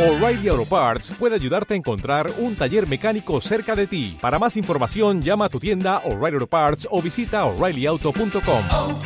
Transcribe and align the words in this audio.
O'Reilly 0.00 0.48
Auto 0.48 0.64
Parts 0.64 1.10
puede 1.10 1.34
ayudarte 1.34 1.74
a 1.74 1.76
encontrar 1.76 2.32
un 2.38 2.56
taller 2.56 2.88
mecánico 2.88 3.38
cerca 3.42 3.76
de 3.76 3.86
ti. 3.86 4.16
Para 4.18 4.38
más 4.38 4.56
información, 4.56 5.20
llama 5.20 5.44
a 5.44 5.48
tu 5.50 5.60
tienda 5.60 5.98
O'Reilly 6.06 6.36
Auto 6.36 6.46
Parts 6.46 6.88
o 6.90 7.02
visita 7.02 7.44
oreillyauto.com. 7.44 8.64
oh, 8.72 8.98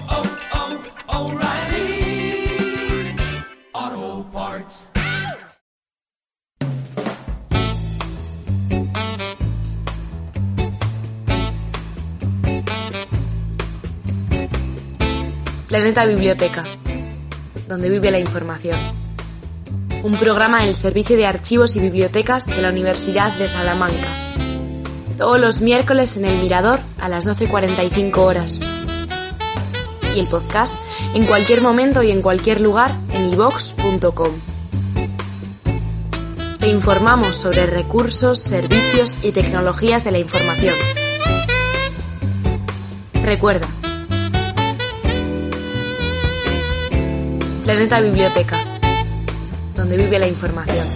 oh, 3.73 4.27
Parts. 4.33 4.89
Planeta 15.67 16.07
Biblioteca, 16.07 16.63
donde 17.67 17.89
vive 17.89 18.13
la 18.13 18.21
información. 18.21 19.04
Un 20.05 20.17
programa 20.17 20.61
del 20.61 20.75
Servicio 20.75 21.17
de 21.17 21.27
Archivos 21.27 21.77
y 21.77 21.81
Bibliotecas 21.81 22.45
de 22.45 22.61
la 22.61 22.69
Universidad 22.69 23.33
de 23.39 23.49
Salamanca. 23.49 24.07
Todos 25.17 25.41
los 25.41 25.63
miércoles 25.63 26.19
en 26.19 26.27
el 26.27 26.43
Mirador 26.43 26.81
a 27.01 27.09
las 27.09 27.27
12.45 27.27 28.19
horas. 28.19 28.61
Y 30.15 30.21
el 30.21 30.27
podcast 30.27 30.79
en 31.15 31.25
cualquier 31.25 31.63
momento 31.63 32.03
y 32.03 32.11
en 32.11 32.21
cualquier 32.21 32.61
lugar 32.61 32.95
en 33.15 33.33
ivox.com. 33.33 34.33
Te 36.59 36.69
informamos 36.69 37.37
sobre 37.37 37.65
recursos, 37.65 38.39
servicios 38.39 39.19
y 39.23 39.33
tecnologías 39.33 40.05
de 40.05 40.11
la 40.11 40.19
información. 40.19 40.75
Recuerda, 43.23 43.69
Planeta 47.65 48.03
Biblioteca, 48.03 48.64
donde 49.85 49.99
vive 49.99 50.19
la 50.19 50.27
información. 50.27 50.87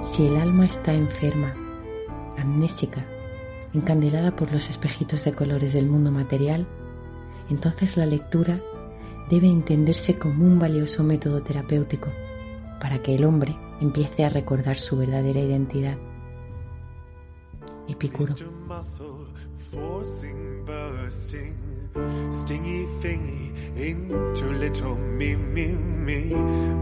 Si 0.00 0.24
el 0.24 0.38
alma 0.38 0.64
está 0.64 0.94
enferma, 0.94 1.54
amnésica, 2.38 3.04
encandilada 3.74 4.34
por 4.34 4.50
los 4.50 4.70
espejitos 4.70 5.24
de 5.24 5.34
colores 5.34 5.74
del 5.74 5.86
mundo 5.86 6.10
material, 6.10 6.66
entonces 7.50 7.98
la 7.98 8.06
lectura 8.06 8.58
debe 9.28 9.46
entenderse 9.46 10.18
como 10.18 10.44
un 10.44 10.58
valioso 10.58 11.04
método 11.04 11.42
terapéutico 11.42 12.08
para 12.80 13.02
que 13.02 13.14
el 13.14 13.24
hombre 13.24 13.56
empiece 13.80 14.24
a 14.24 14.28
recordar 14.28 14.78
su 14.78 14.96
verdadera 14.96 15.40
identidad. 15.40 15.98
Epicuro. 17.88 18.34
Stingy 22.30 22.86
thingy 23.00 23.52
into 23.76 24.44
little 24.52 24.94
me, 24.94 25.34
me, 25.34 25.68
me. 25.68 26.32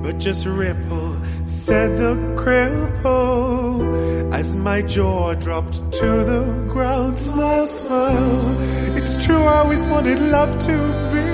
But 0.03 0.19
just 0.19 0.45
ripple, 0.45 1.17
said 1.47 1.97
the 1.97 2.15
cripple, 2.37 3.83
as 4.33 4.55
my 4.57 4.83
jaw 4.83 5.35
dropped 5.35 5.75
to 5.93 6.25
the 6.25 6.45
ground. 6.69 7.17
Smile, 7.19 7.67
smile. 7.67 8.97
It's 8.97 9.25
true, 9.25 9.43
I 9.45 9.59
always 9.61 9.85
wanted 9.87 10.19
love 10.19 10.59
to 10.67 10.77
be. 11.13 11.26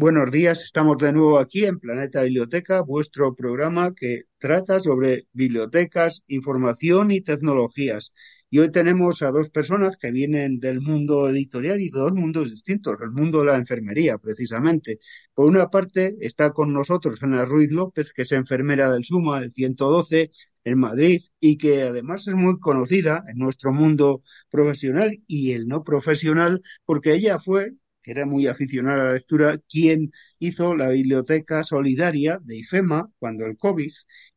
Buenos 0.00 0.30
días, 0.30 0.62
estamos 0.62 0.96
de 0.98 1.12
nuevo 1.12 1.40
aquí 1.40 1.64
en 1.64 1.80
Planeta 1.80 2.22
Biblioteca, 2.22 2.82
vuestro 2.82 3.34
programa 3.34 3.96
que 3.96 4.26
trata 4.38 4.78
sobre 4.78 5.26
bibliotecas, 5.32 6.22
información 6.28 7.10
y 7.10 7.20
tecnologías. 7.20 8.12
Y 8.48 8.60
hoy 8.60 8.70
tenemos 8.70 9.22
a 9.22 9.32
dos 9.32 9.50
personas 9.50 9.96
que 9.96 10.12
vienen 10.12 10.60
del 10.60 10.80
mundo 10.80 11.28
editorial 11.28 11.80
y 11.80 11.88
dos 11.88 12.12
mundos 12.12 12.52
distintos, 12.52 12.94
el 13.02 13.10
mundo 13.10 13.40
de 13.40 13.46
la 13.46 13.56
enfermería, 13.56 14.18
precisamente. 14.18 15.00
Por 15.34 15.46
una 15.46 15.68
parte 15.68 16.16
está 16.20 16.52
con 16.52 16.72
nosotros 16.72 17.20
Ana 17.24 17.44
Ruiz 17.44 17.72
López, 17.72 18.12
que 18.12 18.22
es 18.22 18.30
enfermera 18.30 18.92
del 18.92 19.02
SUMA, 19.02 19.40
del 19.40 19.52
112, 19.52 20.30
en 20.62 20.78
Madrid, 20.78 21.22
y 21.40 21.58
que 21.58 21.82
además 21.82 22.28
es 22.28 22.34
muy 22.36 22.60
conocida 22.60 23.24
en 23.26 23.38
nuestro 23.38 23.72
mundo 23.72 24.22
profesional 24.48 25.18
y 25.26 25.54
el 25.54 25.66
no 25.66 25.82
profesional, 25.82 26.62
porque 26.84 27.14
ella 27.14 27.40
fue 27.40 27.72
era 28.10 28.26
muy 28.26 28.46
aficionada 28.46 29.02
a 29.02 29.04
la 29.06 29.12
lectura, 29.14 29.58
quien 29.68 30.12
hizo 30.38 30.74
la 30.76 30.88
biblioteca 30.88 31.64
solidaria 31.64 32.38
de 32.42 32.56
IFEMA 32.56 33.10
cuando 33.18 33.46
el 33.46 33.56
COVID 33.56 33.90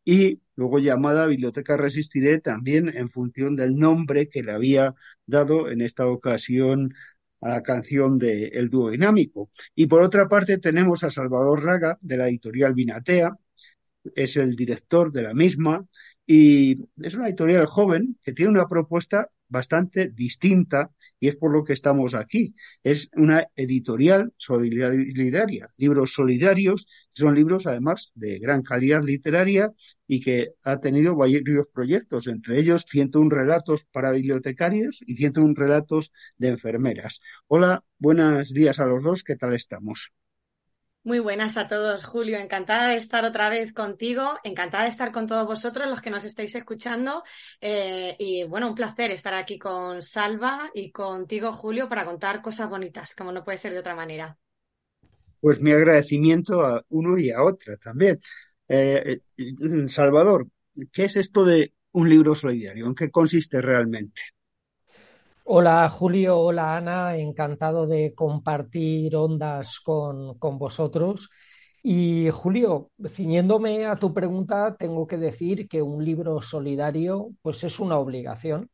y 0.06 0.42
luego 0.56 0.80
llamada 0.80 1.28
Biblioteca 1.28 1.78
Resistiré 1.78 2.40
también 2.40 2.90
en 2.96 3.10
función 3.10 3.56
del 3.56 3.76
nombre 3.78 4.30
que 4.30 4.44
le 4.44 4.52
había 4.52 4.96
dado 5.26 5.70
en 5.70 5.82
esta 5.82 6.08
ocasión 6.08 6.94
a 7.42 7.50
la 7.50 7.64
canción 7.64 8.18
de 8.20 8.48
El 8.50 8.70
dúo 8.70 8.92
dinámico. 8.92 9.50
Y 9.76 9.88
por 9.88 10.02
otra 10.02 10.28
parte 10.28 10.58
tenemos 10.60 11.04
a 11.04 11.12
Salvador 11.12 11.64
Raga 11.64 11.98
de 12.02 12.18
la 12.18 12.28
editorial 12.28 12.74
Vinatea, 12.74 13.38
es 14.16 14.38
el 14.38 14.56
director 14.56 15.12
de 15.12 15.24
la 15.24 15.34
misma 15.34 15.86
y 16.26 16.76
es 17.02 17.16
una 17.16 17.28
editorial 17.28 17.66
joven 17.66 18.18
que 18.24 18.34
tiene 18.34 18.52
una 18.52 18.68
propuesta 18.68 19.30
bastante 19.52 20.08
distinta 20.08 20.90
y 21.20 21.28
es 21.28 21.36
por 21.36 21.52
lo 21.52 21.64
que 21.64 21.74
estamos 21.74 22.16
aquí. 22.16 22.56
Es 22.84 23.10
una 23.16 23.46
editorial 23.56 24.34
solidaria, 24.38 25.68
libros 25.78 26.14
solidarios, 26.14 26.88
son 27.12 27.36
libros 27.36 27.68
además 27.68 28.12
de 28.16 28.40
gran 28.40 28.64
calidad 28.64 29.04
literaria 29.04 29.72
y 30.08 30.22
que 30.22 30.48
ha 30.64 30.80
tenido 30.80 31.16
varios 31.16 31.68
proyectos, 31.72 32.28
entre 32.28 32.60
ellos 32.60 32.86
101 32.90 33.30
relatos 33.30 33.86
para 33.92 34.12
bibliotecarios 34.12 35.02
y 35.06 35.16
101 35.16 35.54
relatos 35.56 36.12
de 36.38 36.50
enfermeras. 36.50 37.20
Hola, 37.48 37.84
buenos 38.00 38.50
días 38.54 38.80
a 38.80 38.86
los 38.86 39.04
dos, 39.04 39.24
¿qué 39.24 39.36
tal 39.36 39.54
estamos? 39.54 40.12
Muy 41.04 41.18
buenas 41.18 41.58
a 41.58 41.68
todos, 41.68 42.04
Julio. 42.04 42.38
Encantada 42.38 42.90
de 42.90 42.98
estar 42.98 43.26
otra 43.26 43.50
vez 43.50 43.74
contigo, 43.74 44.38
encantada 44.44 44.84
de 44.84 44.90
estar 44.90 45.12
con 45.12 45.26
todos 45.26 45.48
vosotros, 45.48 45.90
los 45.90 46.00
que 46.00 46.12
nos 46.12 46.24
estáis 46.24 46.54
escuchando. 46.54 47.24
Eh, 47.60 48.16
y 48.20 48.44
bueno, 48.44 48.70
un 48.70 48.76
placer 48.76 49.10
estar 49.10 49.34
aquí 49.34 49.58
con 49.58 50.04
Salva 50.04 50.70
y 50.76 50.92
contigo, 50.92 51.54
Julio, 51.54 51.90
para 51.90 52.06
contar 52.06 52.44
cosas 52.44 52.70
bonitas, 52.70 53.16
como 53.16 53.32
no 53.32 53.44
puede 53.44 53.58
ser 53.58 53.74
de 53.74 53.80
otra 53.80 53.96
manera. 53.96 54.38
Pues 55.40 55.60
mi 55.60 55.72
agradecimiento 55.72 56.64
a 56.64 56.86
uno 56.90 57.18
y 57.18 57.32
a 57.32 57.42
otra 57.42 57.78
también. 57.78 58.20
Eh, 58.68 59.22
eh, 59.38 59.90
Salvador, 59.90 60.50
¿qué 60.92 61.06
es 61.06 61.16
esto 61.16 61.44
de 61.44 61.74
un 61.94 62.10
libro 62.10 62.36
solidario? 62.36 62.86
¿En 62.86 62.94
qué 62.94 63.10
consiste 63.10 63.60
realmente? 63.60 64.22
Hola 65.54 65.90
Julio, 65.90 66.40
hola 66.40 66.78
Ana, 66.78 67.18
encantado 67.18 67.86
de 67.86 68.16
compartir 68.16 69.14
ondas 69.18 69.82
con, 69.82 70.40
con, 70.40 70.58
vosotros. 70.58 71.30
Y 71.84 72.30
Julio, 72.32 72.92
ciñéndome 73.06 73.86
a 73.86 73.98
tu 73.98 74.14
pregunta, 74.14 74.78
tengo 74.78 75.06
que 75.06 75.18
decir 75.18 75.68
que 75.68 75.82
un 75.82 76.06
libro 76.06 76.42
solidario 76.42 77.32
pues 77.42 77.66
es 77.66 77.82
una 77.82 77.98
obligación, 78.00 78.70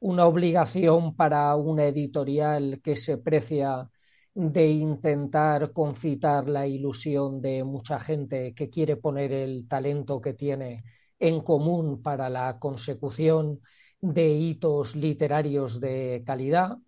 una 0.00 0.26
obligación 0.26 1.14
para 1.16 1.54
una 1.56 1.84
editorial 1.86 2.80
que 2.82 2.96
se 2.96 3.18
precia 3.18 3.90
de 4.34 4.66
intentar 4.68 5.72
concitar 5.74 6.48
la 6.48 6.66
ilusión 6.66 7.42
de 7.42 7.64
mucha 7.64 8.00
gente 8.00 8.54
que 8.54 8.70
quiere 8.70 8.96
poner 8.96 9.32
el 9.32 9.68
talento 9.68 10.20
que 10.22 10.34
tiene 10.34 10.84
en 11.18 11.42
común 11.42 12.02
para 12.02 12.30
la 12.30 12.58
consecución 12.58 13.60
de 14.00 14.28
hitos 14.30 14.96
literarios 14.96 15.80
de 15.80 16.22
calidad 16.26 16.78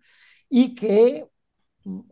y 0.49 0.75
que 0.75 1.27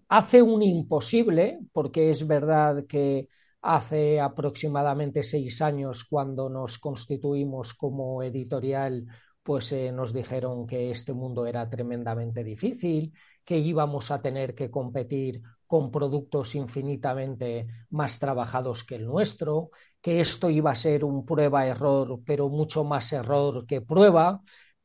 hace 0.08 0.42
un 0.42 0.62
imposible, 0.64 1.59
porque 1.73 2.09
es 2.09 2.26
verdad 2.28 2.85
que 2.88 3.28
hace 3.62 4.20
aproximadamente 4.20 5.23
seis 5.23 5.62
años 5.62 6.06
cuando 6.06 6.50
nos 6.50 6.78
constituimos 6.79 7.73
como 7.73 8.23
editorial, 8.23 9.06
pues 9.44 9.72
eh, 9.72 9.91
nos 9.91 10.14
dijeron 10.14 10.66
que 10.68 10.91
este 10.91 11.14
mundo 11.14 11.46
era 11.46 11.70
tremendamente 11.70 12.44
difícil, 12.44 13.14
que 13.44 13.58
íbamos 13.58 14.12
a 14.12 14.22
tener 14.22 14.53
que 14.56 14.70
competir 14.70 15.41
con 15.66 15.91
productos 15.91 16.56
infinitamente 16.56 17.68
más 17.91 18.20
trabajados 18.20 18.84
que 18.84 18.96
el 18.96 19.06
nuestro, 19.06 19.70
que 20.02 20.20
esto 20.20 20.50
iba 20.50 20.72
a 20.72 20.76
ser 20.76 21.03
un 21.03 21.26
prueba-error, 21.26 22.22
pero 22.26 22.50
mucho 22.50 22.84
más 22.84 23.12
error 23.14 23.66
que 23.68 23.82
prueba, 23.82 24.41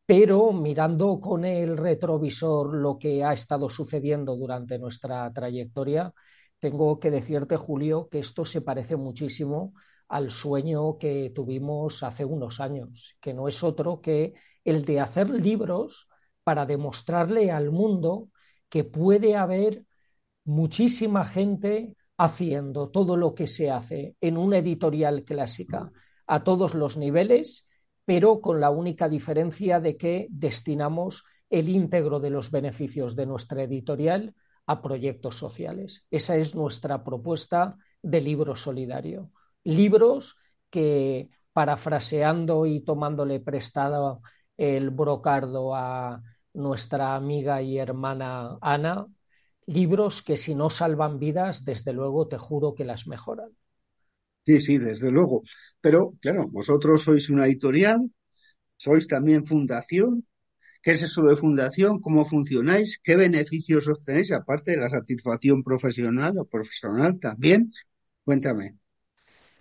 pero 0.07 0.53
mirando 0.53 1.21
con 1.21 1.45
el 1.45 1.77
retrovisor 1.77 2.75
lo 2.75 2.99
que 2.99 3.25
ha 3.25 3.33
estado 3.33 3.71
sucediendo 3.71 4.37
durante 4.37 4.79
nuestra 4.79 5.33
trayectoria, 5.33 6.13
tengo 6.59 6.99
que 7.01 7.11
decirte, 7.11 7.57
Julio, 7.57 8.09
que 8.11 8.19
esto 8.19 8.45
se 8.45 8.61
parece 8.61 8.97
muchísimo 8.97 9.75
al 10.09 10.31
sueño 10.31 10.99
que 10.99 11.33
tuvimos 11.35 12.03
hace 12.03 12.25
unos 12.25 12.61
años, 12.61 13.17
que 13.21 13.35
no 13.35 13.49
es 13.49 13.63
otro 13.63 14.01
que 14.01 14.35
el 14.65 14.85
de 14.85 15.01
hacer 15.01 15.31
libros 15.31 16.09
para 16.43 16.67
demostrarle 16.67 17.51
al 17.51 17.71
mundo 17.71 18.29
que 18.69 18.85
puede 18.85 19.37
haber 19.37 19.85
muchísima 20.45 21.27
gente 21.27 21.97
haciendo 22.17 22.91
todo 22.91 23.17
lo 23.17 23.35
que 23.35 23.47
se 23.47 23.71
hace 23.71 24.17
en 24.21 24.37
una 24.37 24.59
editorial 24.59 25.25
clásica 25.25 25.91
a 26.27 26.45
todos 26.45 26.75
los 26.75 26.97
niveles, 26.97 27.69
pero 28.05 28.41
con 28.41 28.61
la 28.61 28.71
única 28.71 29.09
diferencia 29.09 29.81
de 29.81 29.97
que 29.97 30.27
destinamos 30.31 31.25
el 31.51 31.69
íntegro 31.69 32.21
de 32.21 32.31
los 32.31 32.51
beneficios 32.51 33.17
de 33.17 33.27
nuestra 33.27 33.63
editorial 33.63 34.35
a 34.67 34.83
proyectos 34.83 35.37
sociales. 35.37 36.07
Esa 36.11 36.37
es 36.37 36.55
nuestra 36.55 37.05
propuesta 37.05 37.77
de 38.03 38.21
libro 38.21 38.57
solidario. 38.57 39.31
Libros 39.63 40.37
que, 40.71 41.31
parafraseando 41.53 42.67
y 42.67 42.81
tomándole 42.81 43.41
prestado 43.41 44.23
el 44.57 44.91
brocardo 44.91 45.75
a 45.75 46.23
nuestra 46.53 47.15
amiga 47.17 47.63
y 47.63 47.79
hermana 47.79 48.59
Ana, 48.61 49.07
libros 49.67 50.23
que 50.23 50.37
si 50.37 50.55
no 50.55 50.71
salvan 50.71 51.19
vidas, 51.19 51.65
desde 51.65 51.93
luego 51.93 52.29
te 52.29 52.39
juro 52.39 52.75
que 52.75 52.85
las 52.85 53.07
mejoran. 53.07 53.51
Sí, 54.47 54.61
sí, 54.61 54.79
desde 54.79 55.11
luego. 55.11 55.43
Pero, 55.81 56.15
claro, 56.21 56.49
vosotros 56.49 57.03
sois 57.05 57.31
una 57.31 57.47
editorial, 57.47 57.99
sois 58.77 59.07
también 59.09 59.47
fundación. 59.47 60.27
¿Qué 60.83 60.93
es 60.93 61.03
eso 61.03 61.23
de 61.25 61.37
fundación? 61.37 62.01
¿Cómo 62.01 62.27
funcionáis? 62.27 63.01
¿Qué 63.05 63.17
beneficios 63.17 63.89
obtenéis, 63.89 64.33
aparte 64.33 64.73
de 64.73 64.79
la 64.79 64.91
satisfacción 64.91 65.63
profesional 65.65 66.39
o 66.39 66.47
profesional 66.47 67.21
también? 67.21 67.73
Cuéntame. 68.25 68.77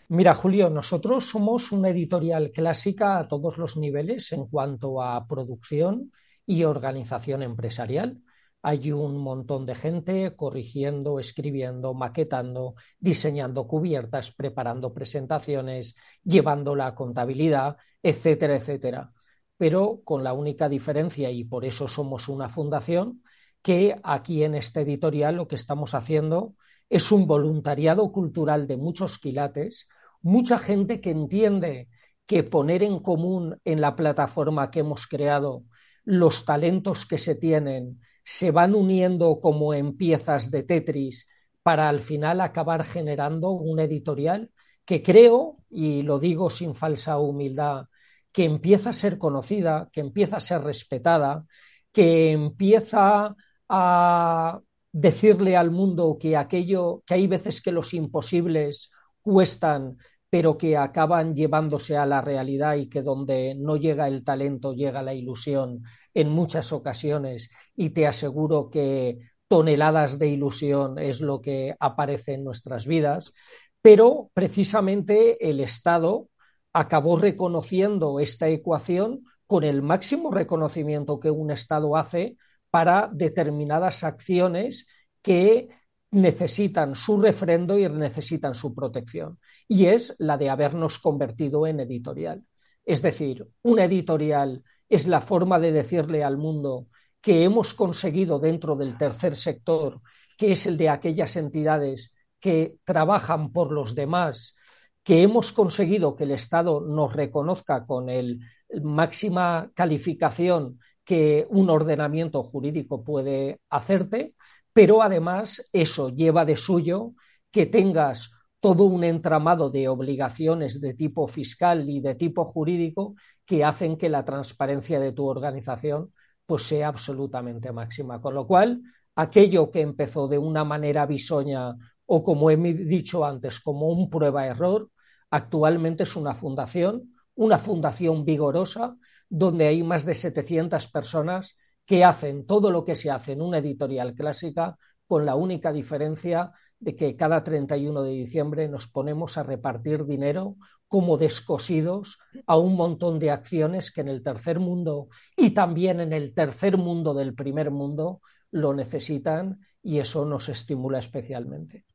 Mira, 0.10 0.34
Julio, 0.34 0.70
nosotros 0.70 1.26
somos 1.26 1.72
una 1.72 1.90
editorial 1.90 2.52
clásica 2.52 3.18
a 3.20 3.28
todos 3.28 3.58
los 3.58 3.78
niveles 3.78 4.32
en 4.32 4.46
cuanto 4.48 5.02
a 5.02 5.28
producción 5.28 6.12
y 6.46 6.64
organización 6.64 7.42
empresarial. 7.42 8.22
Hay 8.66 8.94
un 8.94 9.18
montón 9.18 9.66
de 9.66 9.76
gente 9.76 10.36
corrigiendo, 10.38 11.20
escribiendo, 11.20 11.94
maquetando, 11.94 12.76
diseñando 12.98 13.68
cubiertas, 13.68 14.34
preparando 14.34 14.94
presentaciones, 14.94 15.96
llevando 16.24 16.74
la 16.74 16.96
contabilidad, 16.96 17.76
etcétera, 18.02 18.56
etcétera. 18.56 19.12
Pero 19.58 20.00
con 20.06 20.24
la 20.24 20.32
única 20.32 20.70
diferencia, 20.70 21.30
y 21.30 21.44
por 21.44 21.66
eso 21.66 21.90
somos 21.90 22.30
una 22.30 22.48
fundación, 22.48 23.22
que 23.62 24.00
aquí 24.02 24.46
en 24.46 24.56
este 24.56 24.82
editorial 24.82 25.36
lo 25.36 25.50
que 25.50 25.56
estamos 25.56 25.94
haciendo 25.94 26.56
es 26.90 27.12
un 27.12 27.28
voluntariado 27.28 28.14
cultural 28.14 28.66
de 28.66 28.78
muchos 28.78 29.18
quilates, 29.18 29.90
mucha 30.22 30.58
gente 30.58 31.02
que 31.02 31.12
entiende 31.12 31.90
que 32.26 32.44
poner 32.44 32.82
en 32.82 33.00
común 33.00 33.60
en 33.66 33.82
la 33.82 33.98
plataforma 33.98 34.72
que 34.72 34.80
hemos 34.80 35.06
creado 35.06 35.64
los 36.06 36.46
talentos 36.46 37.06
que 37.06 37.18
se 37.18 37.36
tienen 37.36 38.00
se 38.24 38.52
van 38.52 38.76
uniendo 38.76 39.40
como 39.42 39.74
en 39.74 39.98
piezas 39.98 40.52
de 40.52 40.64
Tetris 40.64 41.28
para 41.62 41.90
al 41.90 42.00
final 42.00 42.42
acabar 42.42 42.84
generando 42.84 43.52
un 43.52 43.80
editorial 43.80 44.52
que 44.86 45.02
creo, 45.02 45.58
y 45.70 46.02
lo 46.02 46.20
digo 46.20 46.50
sin 46.50 46.76
falsa 46.76 47.18
humildad, 47.18 47.86
que 48.32 48.46
empieza 48.46 48.90
a 48.90 48.94
ser 48.94 49.18
conocida, 49.18 49.90
que 49.92 50.02
empieza 50.02 50.38
a 50.38 50.42
ser 50.42 50.62
respetada, 50.64 51.46
que 51.92 52.32
empieza 52.32 53.36
a 53.70 54.60
decirle 54.92 55.56
al 55.56 55.72
mundo 55.72 56.18
que 56.20 56.36
aquello, 56.36 57.04
que 57.06 57.14
hay 57.14 57.28
veces 57.28 57.62
que 57.62 57.72
los 57.72 57.94
imposibles 57.94 58.92
cuestan, 59.22 59.98
pero 60.34 60.58
que 60.58 60.76
acaban 60.78 61.36
llevándose 61.36 61.96
a 61.96 62.08
la 62.08 62.20
realidad 62.20 62.74
y 62.78 62.90
que 62.90 63.04
donde 63.04 63.54
no 63.54 63.78
llega 63.78 64.08
el 64.08 64.24
talento 64.24 64.74
llega 64.74 65.04
la 65.04 65.14
ilusión 65.14 65.84
en 66.12 66.30
muchas 66.30 66.74
ocasiones. 66.74 67.52
Y 67.76 67.92
te 67.92 68.08
aseguro 68.08 68.72
que 68.72 69.20
toneladas 69.48 70.18
de 70.18 70.30
ilusión 70.30 70.98
es 70.98 71.22
lo 71.22 71.40
que 71.40 71.76
aparece 71.80 72.34
en 72.34 72.44
nuestras 72.44 72.88
vidas, 72.88 73.32
pero 73.80 74.32
precisamente 74.34 75.38
el 75.48 75.60
Estado 75.60 76.30
acabó 76.74 77.16
reconociendo 77.16 78.20
esta 78.20 78.48
ecuación 78.48 79.26
con 79.46 79.64
el 79.64 79.84
máximo 79.84 80.32
reconocimiento 80.32 81.20
que 81.20 81.30
un 81.30 81.52
Estado 81.52 81.96
hace 81.96 82.38
para 82.72 83.08
determinadas 83.14 84.04
acciones 84.04 84.88
que 85.22 85.70
necesitan 86.14 86.96
su 86.96 87.20
refrendo 87.20 87.78
y 87.78 87.90
necesitan 87.90 88.56
su 88.56 88.74
protección, 88.74 89.40
y 89.68 89.88
es 89.88 90.16
la 90.20 90.38
de 90.38 90.50
habernos 90.50 91.00
convertido 91.00 91.68
en 91.68 91.80
editorial. 91.80 92.44
Es 92.86 93.02
decir, 93.02 93.48
una 93.64 93.86
editorial 93.86 94.64
es 94.90 95.08
la 95.08 95.22
forma 95.22 95.60
de 95.60 95.72
decirle 95.72 96.24
al 96.24 96.38
mundo 96.38 96.88
que 97.20 97.44
hemos 97.44 97.74
conseguido 97.74 98.40
dentro 98.40 98.76
del 98.76 98.98
tercer 98.98 99.36
sector, 99.36 100.02
que 100.38 100.52
es 100.52 100.66
el 100.66 100.78
de 100.78 100.90
aquellas 100.90 101.36
entidades 101.36 102.14
que 102.40 102.76
trabajan 102.84 103.52
por 103.52 103.72
los 103.72 103.96
demás, 103.96 104.56
que 105.04 105.24
hemos 105.24 105.52
conseguido 105.52 106.16
que 106.16 106.26
el 106.26 106.32
Estado 106.32 106.82
nos 106.82 107.14
reconozca 107.14 107.86
con 107.86 108.10
el 108.10 108.42
máxima 108.84 109.72
calificación 109.74 110.80
que 111.04 111.48
un 111.50 111.70
ordenamiento 111.70 112.44
jurídico 112.44 113.04
puede 113.04 113.60
hacerte, 113.70 114.36
pero 114.74 115.02
además 115.02 115.70
eso 115.72 116.10
lleva 116.10 116.46
de 116.46 116.58
suyo 116.58 117.14
que 117.52 117.66
tengas 117.66 118.32
todo 118.60 118.86
un 118.86 119.04
entramado 119.04 119.70
de 119.70 119.88
obligaciones 119.88 120.82
de 120.82 120.94
tipo 120.94 121.28
fiscal 121.28 121.90
y 121.90 122.00
de 122.00 122.16
tipo 122.16 122.46
jurídico 122.46 123.16
que 123.46 123.64
hacen 123.64 123.98
que 123.98 124.10
la 124.10 124.26
transparencia 124.26 125.00
de 125.00 125.12
tu 125.12 125.26
organización 125.28 126.12
pues 126.46 126.64
sea 126.64 126.88
absolutamente 126.88 127.72
máxima. 127.72 128.22
Con 128.22 128.36
lo 128.36 128.48
cual, 128.48 128.82
aquello 129.16 129.70
que 129.70 129.82
empezó 129.82 130.28
de 130.28 130.38
una 130.38 130.64
manera 130.64 131.06
bisoña 131.06 131.76
o 132.06 132.24
como 132.24 132.50
he 132.50 132.58
dicho 132.58 133.26
antes, 133.26 133.60
como 133.60 133.88
un 133.90 134.10
prueba-error, 134.10 134.90
actualmente 135.30 136.04
es 136.04 136.16
una 136.16 136.36
fundación, 136.36 137.14
una 137.36 137.58
fundación 137.60 138.26
vigorosa, 138.26 138.96
donde 139.30 139.68
hay 139.68 139.84
más 139.84 140.06
de 140.06 140.16
700 140.16 140.88
personas 140.92 141.58
que 141.86 142.04
hacen 142.04 142.46
todo 142.46 142.72
lo 142.72 142.86
que 142.86 142.96
se 142.96 143.12
hace 143.12 143.34
en 143.34 143.42
una 143.42 143.58
editorial 143.60 144.14
clásica 144.14 144.78
con 145.08 145.26
la 145.26 145.36
única 145.36 145.72
diferencia 145.72 146.52
de 146.80 146.96
que 146.96 147.16
cada 147.16 147.44
31 147.44 148.04
de 148.04 148.12
diciembre 148.12 148.68
nos 148.68 148.88
ponemos 148.88 149.38
a 149.38 149.44
repartir 149.44 150.06
dinero 150.06 150.58
como 150.88 151.18
descosidos 151.18 152.20
a 152.46 152.58
un 152.58 152.76
montón 152.76 153.20
de 153.20 153.32
acciones 153.32 153.92
que 153.92 154.02
en 154.02 154.10
el 154.10 154.22
tercer 154.22 154.60
mundo 154.60 155.08
y 155.36 155.52
también 155.52 156.00
en 156.00 156.14
el 156.14 156.34
tercer 156.34 156.78
mundo 156.78 157.14
del 157.14 157.34
primer 157.34 157.72
mundo 157.72 158.22
lo 158.52 158.74
necesitan 158.74 159.60
y 159.82 160.00
eso 160.00 160.26
nos 160.26 160.50
estimula 160.50 161.00
especialmente. 161.00 161.86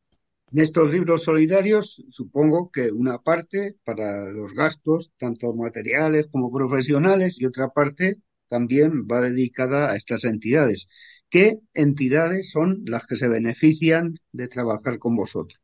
En 0.50 0.60
estos 0.60 0.90
libros 0.90 1.24
solidarios, 1.24 2.02
supongo 2.10 2.70
que 2.70 2.90
una 2.90 3.18
parte 3.18 3.76
para 3.84 4.30
los 4.30 4.54
gastos, 4.54 5.12
tanto 5.18 5.54
materiales 5.54 6.26
como 6.28 6.50
profesionales, 6.50 7.38
y 7.38 7.44
otra 7.44 7.68
parte 7.68 8.18
también 8.48 9.02
va 9.10 9.20
dedicada 9.20 9.90
a 9.90 9.96
estas 9.96 10.24
entidades. 10.24 10.88
¿Qué 11.30 11.58
entidades 11.74 12.50
son 12.50 12.82
las 12.86 13.06
que 13.06 13.16
se 13.16 13.28
benefician 13.28 14.14
de 14.32 14.48
trabajar 14.48 14.98
con 14.98 15.14
vosotros? 15.14 15.60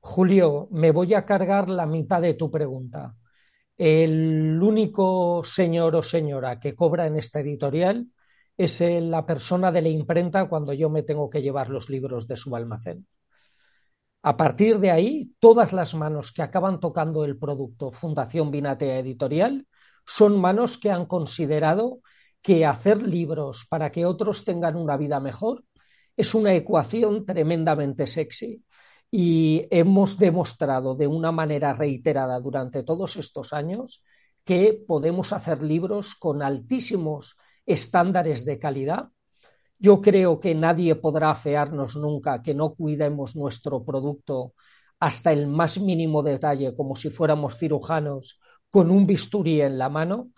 Julio, 0.00 0.68
me 0.70 0.92
voy 0.92 1.14
a 1.14 1.24
cargar 1.24 1.68
la 1.68 1.86
mitad 1.86 2.22
de 2.22 2.34
tu 2.34 2.50
pregunta. 2.50 3.14
El 3.76 4.60
único 4.62 5.42
señor 5.44 5.96
o 5.96 6.02
señora 6.02 6.60
que 6.60 6.74
cobra 6.74 7.06
en 7.06 7.16
esta 7.16 7.40
editorial 7.40 8.06
es 8.56 8.80
la 8.80 9.24
persona 9.24 9.72
de 9.72 9.80
la 9.80 9.88
imprenta 9.88 10.46
cuando 10.48 10.74
yo 10.74 10.90
me 10.90 11.02
tengo 11.02 11.30
que 11.30 11.40
llevar 11.40 11.70
los 11.70 11.88
libros 11.88 12.28
de 12.28 12.36
su 12.36 12.54
almacén. 12.54 13.06
A 14.22 14.36
partir 14.36 14.78
de 14.80 14.90
ahí, 14.90 15.32
todas 15.38 15.72
las 15.72 15.94
manos 15.94 16.30
que 16.30 16.42
acaban 16.42 16.78
tocando 16.78 17.24
el 17.24 17.38
producto 17.38 17.90
Fundación 17.90 18.50
Binatea 18.50 18.98
Editorial 18.98 19.66
son 20.10 20.40
manos 20.40 20.76
que 20.76 20.90
han 20.90 21.06
considerado 21.06 22.00
que 22.42 22.66
hacer 22.66 23.00
libros 23.00 23.64
para 23.70 23.92
que 23.92 24.06
otros 24.06 24.44
tengan 24.44 24.74
una 24.74 24.96
vida 24.96 25.20
mejor 25.20 25.64
es 26.16 26.34
una 26.34 26.52
ecuación 26.52 27.24
tremendamente 27.24 28.08
sexy. 28.08 28.64
Y 29.08 29.66
hemos 29.70 30.18
demostrado 30.18 30.96
de 30.96 31.06
una 31.06 31.30
manera 31.30 31.74
reiterada 31.74 32.40
durante 32.40 32.82
todos 32.82 33.16
estos 33.16 33.52
años 33.52 34.04
que 34.44 34.82
podemos 34.84 35.32
hacer 35.32 35.62
libros 35.62 36.16
con 36.16 36.42
altísimos 36.42 37.36
estándares 37.64 38.44
de 38.44 38.58
calidad. 38.58 39.10
Yo 39.78 40.00
creo 40.00 40.40
que 40.40 40.56
nadie 40.56 40.96
podrá 40.96 41.30
afearnos 41.30 41.94
nunca 41.94 42.42
que 42.42 42.52
no 42.54 42.74
cuidemos 42.74 43.36
nuestro 43.36 43.84
producto 43.84 44.54
hasta 44.98 45.32
el 45.32 45.46
más 45.46 45.80
mínimo 45.80 46.24
detalle, 46.24 46.74
como 46.74 46.96
si 46.96 47.10
fuéramos 47.10 47.56
cirujanos 47.56 48.40
con 48.70 48.90
un 48.90 49.06
bisturí 49.06 49.60
en 49.60 49.78
la 49.78 49.88
mano, 49.88 50.30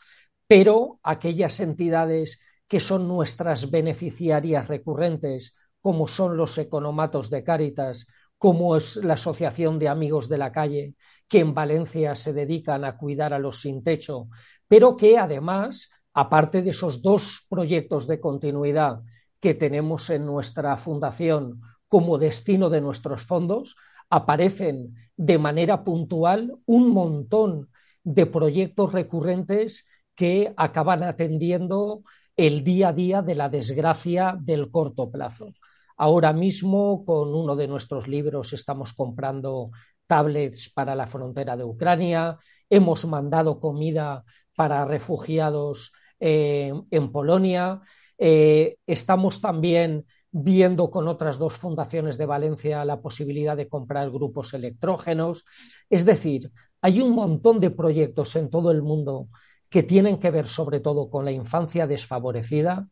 pero 0.46 0.98
aquellas 1.02 1.60
entidades 1.60 2.40
que 2.66 2.80
son 2.80 3.06
nuestras 3.06 3.70
beneficiarias 3.70 4.68
recurrentes, 4.68 5.54
como 5.80 6.08
son 6.08 6.36
los 6.36 6.56
economatos 6.58 7.28
de 7.28 7.44
Cáritas, 7.44 8.06
como 8.38 8.76
es 8.76 8.96
la 8.96 9.14
Asociación 9.14 9.78
de 9.78 9.88
Amigos 9.88 10.28
de 10.28 10.38
la 10.38 10.52
Calle, 10.52 10.94
que 11.28 11.40
en 11.40 11.54
Valencia 11.54 12.14
se 12.14 12.32
dedican 12.32 12.84
a 12.84 12.96
cuidar 12.96 13.32
a 13.32 13.38
los 13.38 13.60
sin 13.60 13.82
techo, 13.82 14.28
pero 14.68 14.96
que 14.96 15.18
además, 15.18 15.90
aparte 16.12 16.62
de 16.62 16.70
esos 16.70 17.02
dos 17.02 17.46
proyectos 17.48 18.06
de 18.06 18.20
continuidad 18.20 19.02
que 19.40 19.54
tenemos 19.54 20.08
en 20.10 20.26
nuestra 20.26 20.76
fundación, 20.76 21.60
como 21.88 22.18
destino 22.18 22.70
de 22.70 22.80
nuestros 22.80 23.24
fondos, 23.24 23.76
aparecen 24.08 24.94
de 25.16 25.38
manera 25.38 25.84
puntual 25.84 26.56
un 26.66 26.88
montón 26.90 27.68
de 28.04 28.26
proyectos 28.26 28.92
recurrentes 28.92 29.86
que 30.14 30.52
acaban 30.56 31.02
atendiendo 31.02 32.02
el 32.36 32.64
día 32.64 32.88
a 32.88 32.92
día 32.92 33.22
de 33.22 33.34
la 33.34 33.48
desgracia 33.48 34.36
del 34.38 34.70
corto 34.70 35.10
plazo. 35.10 35.52
Ahora 35.96 36.32
mismo, 36.32 37.04
con 37.04 37.34
uno 37.34 37.54
de 37.54 37.68
nuestros 37.68 38.08
libros, 38.08 38.52
estamos 38.52 38.92
comprando 38.92 39.70
tablets 40.06 40.72
para 40.72 40.94
la 40.94 41.06
frontera 41.06 41.56
de 41.56 41.64
Ucrania, 41.64 42.38
hemos 42.68 43.04
mandado 43.04 43.60
comida 43.60 44.24
para 44.54 44.84
refugiados 44.84 45.92
eh, 46.18 46.72
en 46.90 47.12
Polonia, 47.12 47.80
eh, 48.18 48.76
estamos 48.86 49.40
también 49.40 50.06
viendo 50.30 50.90
con 50.90 51.08
otras 51.08 51.38
dos 51.38 51.54
fundaciones 51.54 52.16
de 52.16 52.26
Valencia 52.26 52.84
la 52.84 53.00
posibilidad 53.00 53.56
de 53.56 53.68
comprar 53.68 54.10
grupos 54.10 54.54
electrógenos. 54.54 55.44
Es 55.90 56.04
decir, 56.04 56.50
hay 56.82 57.00
un 57.00 57.14
montón 57.14 57.60
de 57.60 57.70
proyectos 57.70 58.36
en 58.36 58.50
todo 58.50 58.70
el 58.72 58.82
mundo 58.82 59.28
que 59.70 59.82
tienen 59.82 60.18
que 60.18 60.30
ver 60.30 60.46
sobre 60.48 60.80
todo 60.80 61.08
con 61.08 61.24
la 61.24 61.30
infancia 61.30 61.86
desfavorecida, 61.86 62.88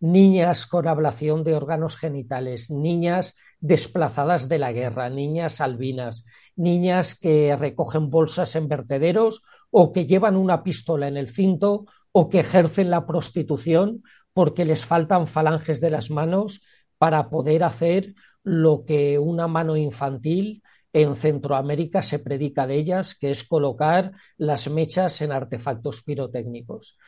niñas 0.00 0.66
con 0.66 0.88
ablación 0.88 1.44
de 1.44 1.54
órganos 1.54 1.96
genitales, 1.96 2.70
niñas 2.70 3.36
desplazadas 3.60 4.48
de 4.48 4.58
la 4.58 4.72
guerra, 4.72 5.10
niñas 5.10 5.60
albinas, 5.60 6.24
niñas 6.56 7.18
que 7.18 7.54
recogen 7.56 8.10
bolsas 8.10 8.56
en 8.56 8.68
vertederos 8.68 9.42
o 9.70 9.92
que 9.92 10.06
llevan 10.06 10.36
una 10.36 10.62
pistola 10.62 11.08
en 11.08 11.16
el 11.16 11.28
cinto 11.28 11.86
o 12.12 12.28
que 12.30 12.40
ejercen 12.40 12.90
la 12.90 13.06
prostitución 13.06 14.02
porque 14.32 14.64
les 14.64 14.86
faltan 14.86 15.26
falanges 15.26 15.80
de 15.80 15.90
las 15.90 16.10
manos 16.10 16.62
para 16.98 17.28
poder 17.28 17.64
hacer 17.64 18.14
lo 18.44 18.84
que 18.84 19.18
una 19.18 19.48
mano 19.48 19.76
infantil 19.76 20.62
en 20.92 21.16
Centroamérica 21.16 22.02
se 22.02 22.18
predica 22.18 22.66
de 22.66 22.76
ellas, 22.76 23.16
que 23.18 23.30
es 23.30 23.44
colocar 23.44 24.12
las 24.36 24.70
mechas 24.70 25.20
en 25.22 25.32
artefactos 25.32 26.02
pirotécnicos. 26.02 26.98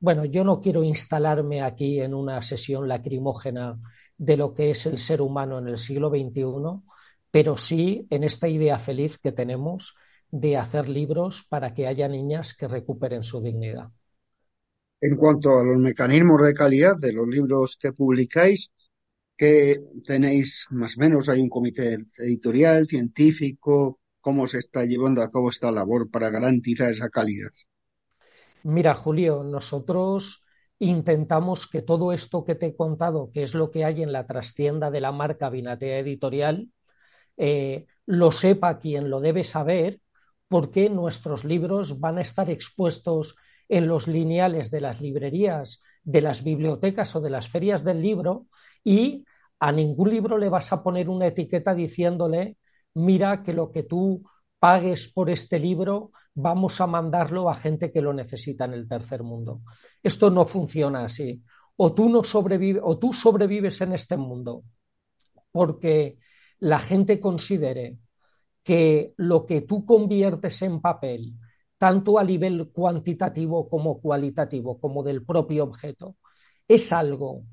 Bueno, 0.00 0.24
yo 0.24 0.44
no 0.44 0.60
quiero 0.60 0.82
instalarme 0.84 1.62
aquí 1.62 2.00
en 2.00 2.14
una 2.14 2.40
sesión 2.42 2.88
lacrimógena 2.88 3.78
de 4.16 4.36
lo 4.36 4.54
que 4.54 4.70
es 4.70 4.86
el 4.86 4.98
ser 4.98 5.22
humano 5.22 5.58
en 5.58 5.68
el 5.68 5.78
siglo 5.78 6.08
XXI, 6.10 6.82
pero 7.30 7.56
sí 7.56 8.06
en 8.10 8.24
esta 8.24 8.48
idea 8.48 8.78
feliz 8.78 9.18
que 9.18 9.32
tenemos 9.32 9.96
de 10.30 10.56
hacer 10.56 10.88
libros 10.88 11.46
para 11.48 11.74
que 11.74 11.86
haya 11.86 12.08
niñas 12.08 12.54
que 12.54 12.68
recuperen 12.68 13.22
su 13.22 13.40
dignidad. 13.40 13.88
En 15.00 15.16
cuanto 15.16 15.58
a 15.58 15.64
los 15.64 15.78
mecanismos 15.78 16.44
de 16.44 16.54
calidad 16.54 16.96
de 16.96 17.12
los 17.12 17.28
libros 17.28 17.76
que 17.80 17.92
publicáis, 17.92 18.72
¿qué 19.38 19.80
tenéis 20.04 20.66
más 20.70 20.98
o 20.98 21.00
menos? 21.00 21.28
¿Hay 21.28 21.40
un 21.40 21.48
comité 21.48 21.96
editorial, 22.18 22.86
científico? 22.86 24.00
¿Cómo 24.20 24.46
se 24.48 24.58
está 24.58 24.84
llevando 24.84 25.22
a 25.22 25.30
cabo 25.30 25.48
esta 25.48 25.70
labor 25.70 26.10
para 26.10 26.28
garantizar 26.28 26.90
esa 26.90 27.08
calidad? 27.08 27.50
Mira, 28.64 28.94
Julio, 28.94 29.44
nosotros 29.44 30.44
intentamos 30.80 31.68
que 31.68 31.82
todo 31.82 32.12
esto 32.12 32.44
que 32.44 32.56
te 32.56 32.66
he 32.66 32.76
contado, 32.76 33.30
que 33.32 33.44
es 33.44 33.54
lo 33.54 33.70
que 33.70 33.84
hay 33.84 34.02
en 34.02 34.12
la 34.12 34.26
trastienda 34.26 34.90
de 34.90 35.00
la 35.00 35.12
marca 35.12 35.48
Vinatea 35.48 36.00
Editorial, 36.00 36.68
eh, 37.36 37.86
lo 38.06 38.32
sepa 38.32 38.78
quien 38.78 39.08
lo 39.08 39.20
debe 39.20 39.44
saber, 39.44 40.00
porque 40.48 40.90
nuestros 40.90 41.44
libros 41.44 42.00
van 42.00 42.18
a 42.18 42.22
estar 42.22 42.50
expuestos 42.50 43.36
en 43.68 43.86
los 43.86 44.08
lineales 44.08 44.70
de 44.72 44.80
las 44.80 45.00
librerías, 45.00 45.82
de 46.02 46.22
las 46.22 46.42
bibliotecas 46.42 47.14
o 47.14 47.20
de 47.20 47.30
las 47.30 47.48
ferias 47.48 47.84
del 47.84 48.02
libro 48.02 48.46
y 48.84 49.24
a 49.60 49.72
ningún 49.72 50.10
libro 50.10 50.38
le 50.38 50.48
vas 50.48 50.72
a 50.72 50.82
poner 50.82 51.08
una 51.08 51.26
etiqueta 51.26 51.74
diciéndole, 51.74 52.56
mira 52.94 53.42
que 53.42 53.52
lo 53.52 53.70
que 53.70 53.82
tú 53.82 54.22
pagues 54.58 55.08
por 55.12 55.30
este 55.30 55.58
libro 55.58 56.12
vamos 56.34 56.80
a 56.80 56.86
mandarlo 56.86 57.50
a 57.50 57.54
gente 57.54 57.90
que 57.90 58.00
lo 58.00 58.12
necesita 58.12 58.64
en 58.64 58.74
el 58.74 58.88
tercer 58.88 59.22
mundo. 59.22 59.62
Esto 60.02 60.30
no 60.30 60.46
funciona 60.46 61.04
así. 61.04 61.42
O 61.76 61.92
tú 61.92 62.08
no 62.08 62.24
sobrevives 62.24 62.82
o 62.84 62.98
tú 62.98 63.12
sobrevives 63.12 63.80
en 63.80 63.92
este 63.92 64.16
mundo 64.16 64.64
porque 65.52 66.18
la 66.60 66.78
gente 66.78 67.20
considere 67.20 67.98
que 68.62 69.14
lo 69.16 69.46
que 69.46 69.62
tú 69.62 69.84
conviertes 69.84 70.62
en 70.62 70.80
papel 70.80 71.34
tanto 71.78 72.18
a 72.18 72.24
nivel 72.24 72.70
cuantitativo 72.72 73.68
como 73.68 74.00
cualitativo, 74.00 74.80
como 74.80 75.02
del 75.02 75.24
propio 75.24 75.64
objeto. 75.64 76.16
Es 76.66 76.92
algo 76.92 77.44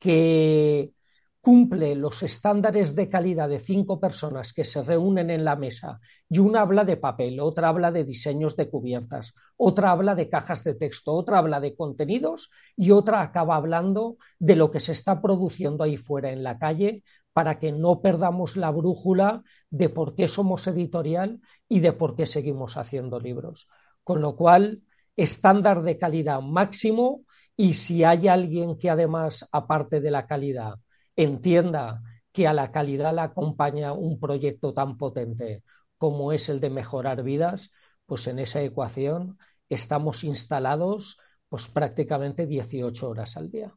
que 0.00 0.92
cumple 1.40 1.94
los 1.94 2.22
estándares 2.22 2.94
de 2.94 3.08
calidad 3.08 3.48
de 3.48 3.58
cinco 3.58 3.98
personas 3.98 4.52
que 4.52 4.64
se 4.64 4.82
reúnen 4.82 5.30
en 5.30 5.44
la 5.44 5.56
mesa 5.56 6.00
y 6.28 6.38
una 6.38 6.62
habla 6.62 6.84
de 6.84 6.98
papel, 6.98 7.40
otra 7.40 7.68
habla 7.68 7.90
de 7.90 8.04
diseños 8.04 8.56
de 8.56 8.68
cubiertas, 8.68 9.34
otra 9.56 9.92
habla 9.92 10.14
de 10.14 10.28
cajas 10.28 10.64
de 10.64 10.74
texto, 10.74 11.14
otra 11.14 11.38
habla 11.38 11.60
de 11.60 11.74
contenidos 11.74 12.50
y 12.76 12.90
otra 12.90 13.22
acaba 13.22 13.56
hablando 13.56 14.18
de 14.38 14.56
lo 14.56 14.70
que 14.70 14.80
se 14.80 14.92
está 14.92 15.22
produciendo 15.22 15.84
ahí 15.84 15.96
fuera 15.96 16.30
en 16.30 16.42
la 16.42 16.58
calle 16.58 17.04
para 17.32 17.58
que 17.58 17.72
no 17.72 18.02
perdamos 18.02 18.56
la 18.56 18.70
brújula 18.70 19.42
de 19.70 19.88
por 19.88 20.14
qué 20.14 20.28
somos 20.28 20.66
editorial 20.66 21.40
y 21.68 21.80
de 21.80 21.92
por 21.92 22.16
qué 22.16 22.26
seguimos 22.26 22.76
haciendo 22.76 23.18
libros. 23.18 23.68
Con 24.04 24.20
lo 24.20 24.36
cual, 24.36 24.82
estándar 25.16 25.82
de 25.82 25.96
calidad 25.96 26.42
máximo 26.42 27.22
y 27.62 27.74
si 27.74 28.04
hay 28.04 28.26
alguien 28.26 28.78
que 28.78 28.88
además, 28.88 29.46
aparte 29.52 30.00
de 30.00 30.10
la 30.10 30.26
calidad, 30.26 30.76
entienda 31.14 32.00
que 32.32 32.46
a 32.48 32.54
la 32.54 32.72
calidad 32.72 33.14
le 33.14 33.20
acompaña 33.20 33.92
un 33.92 34.18
proyecto 34.18 34.72
tan 34.72 34.96
potente 34.96 35.62
como 35.98 36.32
es 36.32 36.48
el 36.48 36.58
de 36.60 36.70
mejorar 36.70 37.22
vidas, 37.22 37.70
pues 38.06 38.26
en 38.28 38.38
esa 38.38 38.62
ecuación 38.62 39.36
estamos 39.68 40.24
instalados 40.24 41.18
pues 41.50 41.68
prácticamente 41.68 42.46
18 42.46 43.10
horas 43.10 43.36
al 43.36 43.50
día. 43.50 43.74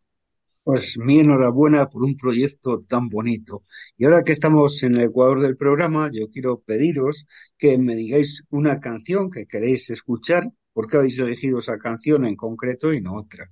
Pues 0.63 0.97
mi 0.97 1.19
enhorabuena 1.19 1.89
por 1.89 2.03
un 2.03 2.15
proyecto 2.15 2.79
tan 2.87 3.09
bonito. 3.09 3.65
Y 3.97 4.05
ahora 4.05 4.23
que 4.23 4.31
estamos 4.31 4.81
en 4.83 4.95
el 4.95 5.07
Ecuador 5.09 5.41
del 5.41 5.57
programa, 5.57 6.09
yo 6.09 6.29
quiero 6.29 6.61
pediros 6.61 7.27
que 7.57 7.77
me 7.77 7.95
digáis 7.95 8.45
una 8.49 8.79
canción 8.79 9.29
que 9.29 9.45
queréis 9.45 9.89
escuchar, 9.89 10.49
por 10.71 10.87
qué 10.87 10.95
habéis 10.95 11.19
elegido 11.19 11.59
esa 11.59 11.77
canción 11.77 12.23
en 12.23 12.37
concreto 12.37 12.93
y 12.93 13.01
no 13.01 13.15
otra. 13.15 13.51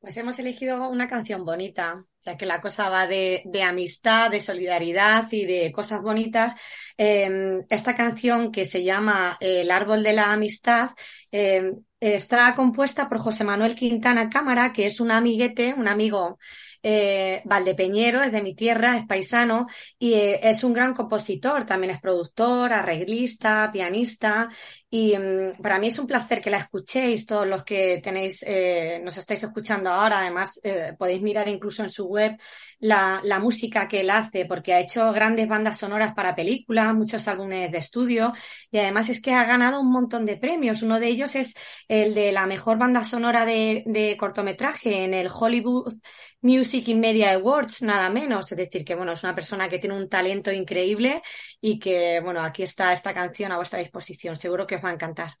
Pues 0.00 0.16
hemos 0.16 0.38
elegido 0.38 0.88
una 0.88 1.08
canción 1.08 1.44
bonita, 1.44 2.02
ya 2.24 2.38
que 2.38 2.46
la 2.46 2.62
cosa 2.62 2.88
va 2.88 3.06
de, 3.06 3.42
de 3.44 3.62
amistad, 3.62 4.30
de 4.30 4.40
solidaridad 4.40 5.28
y 5.30 5.44
de 5.44 5.70
cosas 5.72 6.00
bonitas. 6.00 6.54
Eh, 6.96 7.60
esta 7.68 7.94
canción 7.94 8.50
que 8.50 8.64
se 8.64 8.82
llama 8.82 9.36
El 9.40 9.70
árbol 9.70 10.02
de 10.02 10.14
la 10.14 10.32
amistad 10.32 10.92
eh, 11.30 11.72
está 12.00 12.54
compuesta 12.54 13.10
por 13.10 13.18
José 13.18 13.44
Manuel 13.44 13.74
Quintana 13.74 14.30
Cámara, 14.30 14.72
que 14.72 14.86
es 14.86 15.00
un 15.00 15.10
amiguete, 15.10 15.74
un 15.74 15.86
amigo 15.86 16.38
eh, 16.82 17.42
Valdepeñero, 17.44 18.22
es 18.22 18.32
de 18.32 18.42
mi 18.42 18.54
tierra, 18.54 18.96
es 18.96 19.06
paisano 19.06 19.66
y 19.98 20.14
eh, 20.14 20.40
es 20.42 20.64
un 20.64 20.72
gran 20.72 20.94
compositor, 20.94 21.66
también 21.66 21.92
es 21.94 22.00
productor, 22.00 22.72
arreglista, 22.72 23.70
pianista 23.72 24.48
y 24.92 25.16
mm, 25.16 25.62
para 25.62 25.78
mí 25.78 25.86
es 25.86 25.98
un 25.98 26.06
placer 26.06 26.40
que 26.42 26.50
la 26.50 26.58
escuchéis, 26.58 27.24
todos 27.24 27.46
los 27.46 27.64
que 27.64 28.00
tenéis, 28.02 28.42
eh, 28.46 29.00
nos 29.04 29.16
estáis 29.16 29.42
escuchando 29.44 29.88
ahora, 29.90 30.18
además 30.18 30.58
eh, 30.64 30.94
podéis 30.98 31.22
mirar 31.22 31.48
incluso 31.48 31.82
en 31.84 31.90
su 31.90 32.06
web 32.06 32.36
la, 32.80 33.20
música 33.40 33.86
que 33.88 34.00
él 34.00 34.10
hace, 34.10 34.46
porque 34.46 34.74
ha 34.74 34.80
hecho 34.80 35.12
grandes 35.12 35.48
bandas 35.48 35.78
sonoras 35.78 36.14
para 36.14 36.34
películas, 36.34 36.94
muchos 36.94 37.26
álbumes 37.28 37.70
de 37.70 37.78
estudio 37.78 38.32
y 38.70 38.78
además 38.78 39.08
es 39.08 39.22
que 39.22 39.32
ha 39.32 39.44
ganado 39.44 39.80
un 39.80 39.90
montón 39.92 40.26
de 40.26 40.36
premios. 40.36 40.82
Uno 40.82 40.98
de 41.00 41.08
ellos 41.08 41.36
es 41.36 41.54
el 41.88 42.14
de 42.14 42.32
la 42.32 42.46
mejor 42.46 42.78
banda 42.78 43.04
sonora 43.04 43.44
de 43.46 44.16
cortometraje 44.18 45.04
en 45.04 45.14
el 45.14 45.28
Hollywood 45.32 45.94
Music 46.42 46.88
in 46.88 47.00
Media 47.00 47.32
Awards, 47.34 47.82
nada 47.82 48.10
menos. 48.10 48.50
Es 48.50 48.58
decir, 48.58 48.84
que 48.84 48.94
bueno, 48.94 49.12
es 49.12 49.22
una 49.22 49.34
persona 49.34 49.68
que 49.68 49.78
tiene 49.78 49.96
un 49.96 50.08
talento 50.08 50.50
increíble 50.52 51.22
y 51.60 51.78
que, 51.78 52.20
bueno, 52.22 52.40
aquí 52.40 52.62
está 52.62 52.92
esta 52.92 53.12
canción 53.12 53.52
a 53.52 53.56
vuestra 53.56 53.78
disposición. 53.78 54.36
Seguro 54.36 54.66
que 54.66 54.76
os 54.76 54.84
va 54.84 54.90
a 54.90 54.94
encantar. 54.94 55.34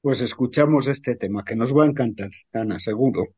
Pues 0.00 0.20
escuchamos 0.20 0.88
este 0.88 1.14
tema, 1.14 1.44
que 1.44 1.54
nos 1.54 1.76
va 1.76 1.84
a 1.84 1.86
encantar, 1.86 2.30
Ana, 2.52 2.78
seguro. 2.78 3.34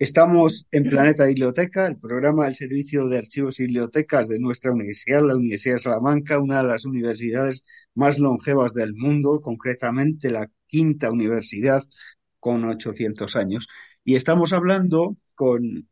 Estamos 0.00 0.66
en 0.72 0.84
Planeta 0.84 1.26
Biblioteca, 1.26 1.86
el 1.86 1.98
programa 1.98 2.46
del 2.46 2.54
Servicio 2.54 3.06
de 3.06 3.18
Archivos 3.18 3.60
y 3.60 3.64
Bibliotecas 3.64 4.28
de 4.28 4.38
nuestra 4.38 4.72
universidad, 4.72 5.22
la 5.22 5.36
Universidad 5.36 5.74
de 5.74 5.80
Salamanca, 5.80 6.38
una 6.38 6.62
de 6.62 6.68
las 6.68 6.86
universidades 6.86 7.64
más 7.94 8.18
longevas 8.18 8.72
del 8.72 8.94
mundo, 8.94 9.42
concretamente 9.42 10.30
la 10.30 10.50
quinta 10.66 11.10
universidad 11.10 11.82
con 12.38 12.64
800 12.64 13.36
años. 13.36 13.68
Y 14.02 14.16
estamos 14.16 14.54
hablando 14.54 15.18
con 15.34 15.90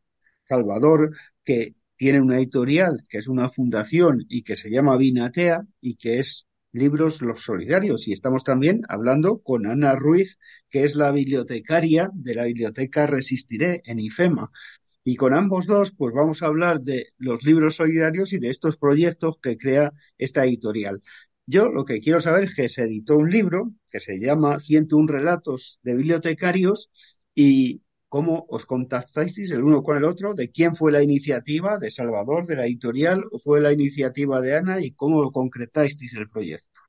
Salvador, 0.49 1.15
que 1.45 1.75
tiene 1.97 2.23
una 2.23 2.39
editorial, 2.39 3.05
que 3.11 3.19
es 3.19 3.29
una 3.29 3.51
fundación 3.51 4.25
y 4.31 4.43
que 4.43 4.57
se 4.57 4.71
llama 4.71 4.97
Vinatea 4.97 5.67
y 5.83 5.97
que 5.97 6.21
es 6.21 6.48
Libros 6.73 7.23
Los 7.23 7.43
Solidarios. 7.43 8.09
Y 8.09 8.13
estamos 8.13 8.45
también 8.45 8.83
hablando 8.89 9.39
con 9.39 9.67
Ana 9.67 9.95
Ruiz, 9.97 10.39
que 10.71 10.85
es 10.85 10.95
la 10.95 11.11
bibliotecaria 11.13 12.11
de 12.15 12.35
la 12.35 12.45
Biblioteca 12.45 13.07
Resistiré 13.07 13.83
en 13.85 13.99
IFEMA. 13.99 14.51
Y 15.05 15.17
con 15.17 15.35
ambos 15.35 15.67
dos, 15.67 15.93
pues 15.93 16.15
vamos 16.15 16.43
a 16.43 16.47
hablar 16.47 16.81
de 16.83 17.09
los 17.17 17.43
libros 17.43 17.77
solidarios 17.77 18.33
y 18.33 18.39
de 18.39 18.51
estos 18.51 18.77
proyectos 18.77 19.39
que 19.41 19.57
crea 19.57 19.93
esta 20.19 20.45
editorial. 20.45 21.03
Yo 21.47 21.71
lo 21.71 21.85
que 21.87 22.01
quiero 22.01 22.21
saber 22.21 22.45
es 22.45 22.55
que 22.55 22.69
se 22.69 22.83
editó 22.83 23.17
un 23.17 23.31
libro 23.31 23.73
que 23.91 24.01
se 24.01 24.19
llama 24.21 24.61
101 24.61 25.09
relatos 25.09 25.81
de 25.83 25.95
bibliotecarios 25.95 26.91
y 27.35 27.83
cómo 28.09 28.47
os 28.49 28.65
contactasteis 28.67 29.51
el 29.51 29.63
uno 29.63 29.83
con 29.83 29.97
el 29.97 30.05
otro, 30.05 30.35
de 30.35 30.51
quién 30.51 30.77
fue 30.77 30.93
la 30.93 31.03
iniciativa, 31.03 31.79
de 31.79 31.91
Salvador, 31.91 32.47
de 32.47 32.57
la 32.57 32.67
editorial, 32.67 33.25
o 33.33 33.39
fue 33.39 33.61
la 33.61 33.73
iniciativa 33.73 34.41
de 34.41 34.57
Ana 34.57 34.81
y 34.81 34.93
cómo 34.93 35.31
concretasteis 35.31 36.15
el 36.15 36.29
proyecto. 36.29 36.88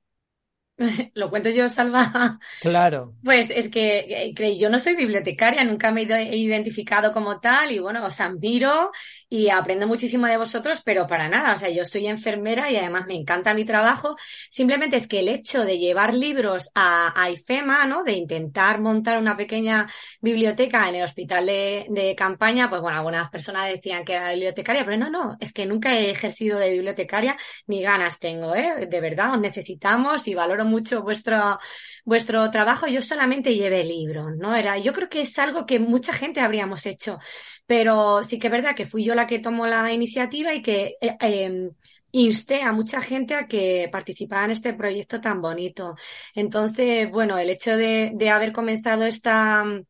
Lo 1.13 1.29
cuento 1.29 1.49
yo, 1.49 1.67
Salva. 1.69 2.39
Claro. 2.61 3.13
Pues 3.23 3.49
es 3.49 3.69
que, 3.69 4.33
que, 4.35 4.57
yo 4.57 4.69
no 4.69 4.79
soy 4.79 4.95
bibliotecaria, 4.95 5.63
nunca 5.63 5.91
me 5.91 6.03
he 6.03 6.37
identificado 6.37 7.11
como 7.11 7.39
tal 7.39 7.71
y 7.71 7.79
bueno, 7.79 8.05
os 8.05 8.19
admiro 8.21 8.91
y 9.27 9.49
aprendo 9.49 9.87
muchísimo 9.87 10.27
de 10.27 10.37
vosotros, 10.37 10.81
pero 10.85 11.07
para 11.07 11.27
nada. 11.27 11.53
O 11.53 11.57
sea, 11.57 11.69
yo 11.69 11.83
soy 11.85 12.07
enfermera 12.07 12.71
y 12.71 12.77
además 12.77 13.05
me 13.07 13.15
encanta 13.15 13.53
mi 13.53 13.65
trabajo. 13.65 14.15
Simplemente 14.49 14.95
es 14.95 15.07
que 15.07 15.19
el 15.19 15.27
hecho 15.27 15.65
de 15.65 15.77
llevar 15.77 16.13
libros 16.13 16.69
a, 16.75 17.13
a 17.21 17.29
IFEMA, 17.29 17.85
¿no? 17.85 18.03
De 18.03 18.13
intentar 18.13 18.79
montar 18.79 19.17
una 19.19 19.35
pequeña 19.35 19.91
biblioteca 20.21 20.87
en 20.87 20.95
el 20.95 21.03
hospital 21.03 21.45
de, 21.45 21.87
de 21.89 22.15
campaña, 22.15 22.69
pues 22.69 22.81
bueno, 22.81 22.97
algunas 22.97 23.29
personas 23.29 23.71
decían 23.71 24.05
que 24.05 24.13
era 24.13 24.31
bibliotecaria, 24.31 24.85
pero 24.85 24.97
no, 24.97 25.09
no, 25.09 25.37
es 25.39 25.51
que 25.51 25.65
nunca 25.65 25.97
he 25.97 26.09
ejercido 26.09 26.57
de 26.57 26.69
bibliotecaria 26.69 27.37
ni 27.67 27.81
ganas 27.81 28.19
tengo, 28.19 28.55
¿eh? 28.55 28.87
De 28.89 29.01
verdad, 29.01 29.33
os 29.33 29.41
necesitamos 29.41 30.27
y 30.27 30.35
valoro 30.35 30.68
mucho 30.69 31.03
vuestro, 31.03 31.59
vuestro 32.05 32.49
trabajo. 32.51 32.87
Yo 32.87 33.01
solamente 33.01 33.55
llevé 33.55 33.83
libros, 33.83 34.35
¿no? 34.37 34.55
Era, 34.55 34.77
yo 34.77 34.93
creo 34.93 35.09
que 35.09 35.21
es 35.21 35.37
algo 35.39 35.65
que 35.65 35.79
mucha 35.79 36.13
gente 36.13 36.39
habríamos 36.41 36.85
hecho, 36.85 37.19
pero 37.65 38.23
sí 38.23 38.39
que 38.39 38.47
es 38.47 38.51
verdad 38.51 38.75
que 38.75 38.85
fui 38.85 39.03
yo 39.03 39.15
la 39.15 39.27
que 39.27 39.39
tomó 39.39 39.67
la 39.67 39.91
iniciativa 39.91 40.53
y 40.53 40.61
que 40.61 40.95
eh, 41.01 41.17
em, 41.21 41.71
insté 42.11 42.61
a 42.63 42.71
mucha 42.71 43.01
gente 43.01 43.35
a 43.35 43.47
que 43.47 43.89
participara 43.91 44.45
en 44.45 44.51
este 44.51 44.73
proyecto 44.73 45.21
tan 45.21 45.41
bonito. 45.41 45.95
Entonces, 46.35 47.09
bueno, 47.11 47.37
el 47.37 47.49
hecho 47.49 47.75
de, 47.77 48.11
de 48.15 48.29
haber 48.29 48.51
comenzado 48.53 49.03
esta 49.03 49.63
mm, 49.63 49.83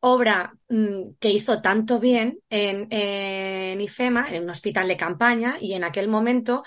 obra 0.00 0.52
mm, 0.68 1.14
que 1.18 1.30
hizo 1.30 1.60
tanto 1.62 1.98
bien 2.00 2.38
en, 2.50 2.86
en 2.90 3.80
IFEMA, 3.80 4.28
en 4.30 4.44
un 4.44 4.50
hospital 4.50 4.88
de 4.88 4.96
campaña, 4.96 5.56
y 5.60 5.74
en 5.74 5.84
aquel 5.84 6.08
momento 6.08 6.62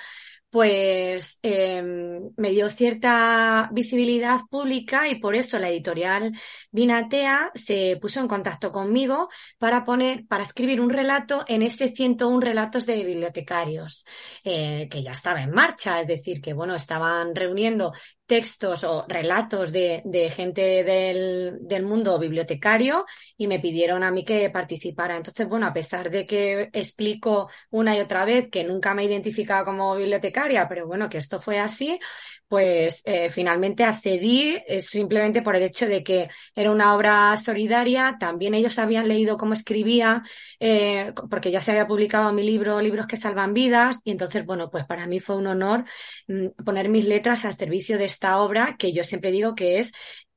pues 0.57 1.37
em, 1.43 2.31
me 2.35 2.49
dio 2.49 2.67
cierta 2.71 3.69
visibilidad 3.71 4.39
pública 4.49 5.07
y 5.07 5.19
por 5.19 5.35
eso 5.35 5.59
la 5.59 5.69
editorial 5.69 6.31
Vinatea 6.71 7.51
se 7.53 7.99
puso 8.01 8.21
en 8.21 8.27
contacto 8.27 8.71
conmigo 8.71 9.29
para 9.59 9.83
poner, 9.83 10.25
para 10.25 10.41
escribir 10.41 10.81
un 10.81 10.89
relato 10.89 11.45
en 11.47 11.61
ese 11.61 11.89
101 11.89 12.41
relatos 12.41 12.87
de 12.87 13.03
bibliotecarios, 13.03 14.03
eh, 14.43 14.87
que 14.89 15.03
ya 15.03 15.11
estaba 15.11 15.43
en 15.43 15.51
marcha, 15.51 16.01
es 16.01 16.07
decir, 16.07 16.41
que 16.41 16.53
bueno, 16.53 16.73
estaban 16.73 17.35
reuniendo 17.35 17.93
textos 18.27 18.83
o 18.83 19.05
relatos 19.07 19.71
de, 19.71 20.01
de 20.05 20.29
gente 20.29 20.83
del, 20.83 21.57
del, 21.61 21.83
mundo 21.83 22.19
bibliotecario 22.19 23.05
y 23.37 23.47
me 23.47 23.59
pidieron 23.59 24.03
a 24.03 24.11
mí 24.11 24.25
que 24.25 24.49
participara. 24.49 25.15
Entonces, 25.15 25.47
bueno, 25.47 25.65
a 25.65 25.73
pesar 25.73 26.11
de 26.11 26.25
que 26.27 26.69
explico 26.73 27.49
una 27.71 27.97
y 27.97 28.01
otra 28.01 28.25
vez 28.25 28.49
que 28.51 28.63
nunca 28.65 28.93
me 28.93 29.03
he 29.03 29.05
identificado 29.05 29.65
como 29.65 29.95
bibliotecaria, 29.95 30.67
pero 30.67 30.85
bueno, 30.85 31.09
que 31.09 31.17
esto 31.17 31.39
fue 31.39 31.59
así, 31.59 31.99
pues 32.47 33.01
eh, 33.05 33.29
finalmente 33.29 33.83
accedí 33.83 34.57
eh, 34.67 34.81
simplemente 34.81 35.41
por 35.41 35.55
el 35.55 35.63
hecho 35.63 35.85
de 35.85 36.03
que 36.03 36.29
era 36.55 36.71
una 36.71 36.95
obra 36.95 37.35
solidaria. 37.37 38.17
También 38.19 38.53
ellos 38.53 38.79
habían 38.79 39.07
leído 39.07 39.37
cómo 39.37 39.53
escribía, 39.53 40.23
eh, 40.59 41.13
porque 41.29 41.51
ya 41.51 41.61
se 41.61 41.71
había 41.71 41.87
publicado 41.87 42.31
mi 42.33 42.43
libro, 42.43 42.79
Libros 42.81 43.07
que 43.07 43.17
salvan 43.17 43.53
vidas. 43.53 43.99
Y 44.03 44.11
entonces, 44.11 44.45
bueno, 44.45 44.69
pues 44.69 44.85
para 44.85 45.07
mí 45.07 45.19
fue 45.19 45.35
un 45.35 45.47
honor 45.47 45.83
mm, 46.27 46.63
poner 46.63 46.89
mis 46.89 47.05
letras 47.05 47.43
al 47.45 47.55
servicio 47.55 47.97
de 47.97 48.05
esta 48.05 48.39
obra, 48.39 48.77
que 48.77 48.93
yo 48.93 49.03
siempre 49.03 49.31
digo 49.31 49.53
que 49.53 49.79
es 49.79 49.91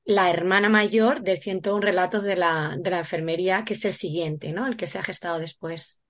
la 0.04 0.30
hermana 0.30 0.68
mayor 0.68 1.22
de 1.22 1.36
101 1.36 1.80
relatos 1.80 2.24
de 2.24 2.34
la, 2.34 2.76
de 2.80 2.90
la 2.90 2.98
enfermería, 2.98 3.64
que 3.64 3.74
es 3.74 3.84
el 3.84 3.92
siguiente, 3.92 4.52
¿no? 4.52 4.66
El 4.66 4.76
que 4.76 4.88
se 4.88 4.98
ha 4.98 5.02
gestado 5.02 5.38
después. 5.38 6.02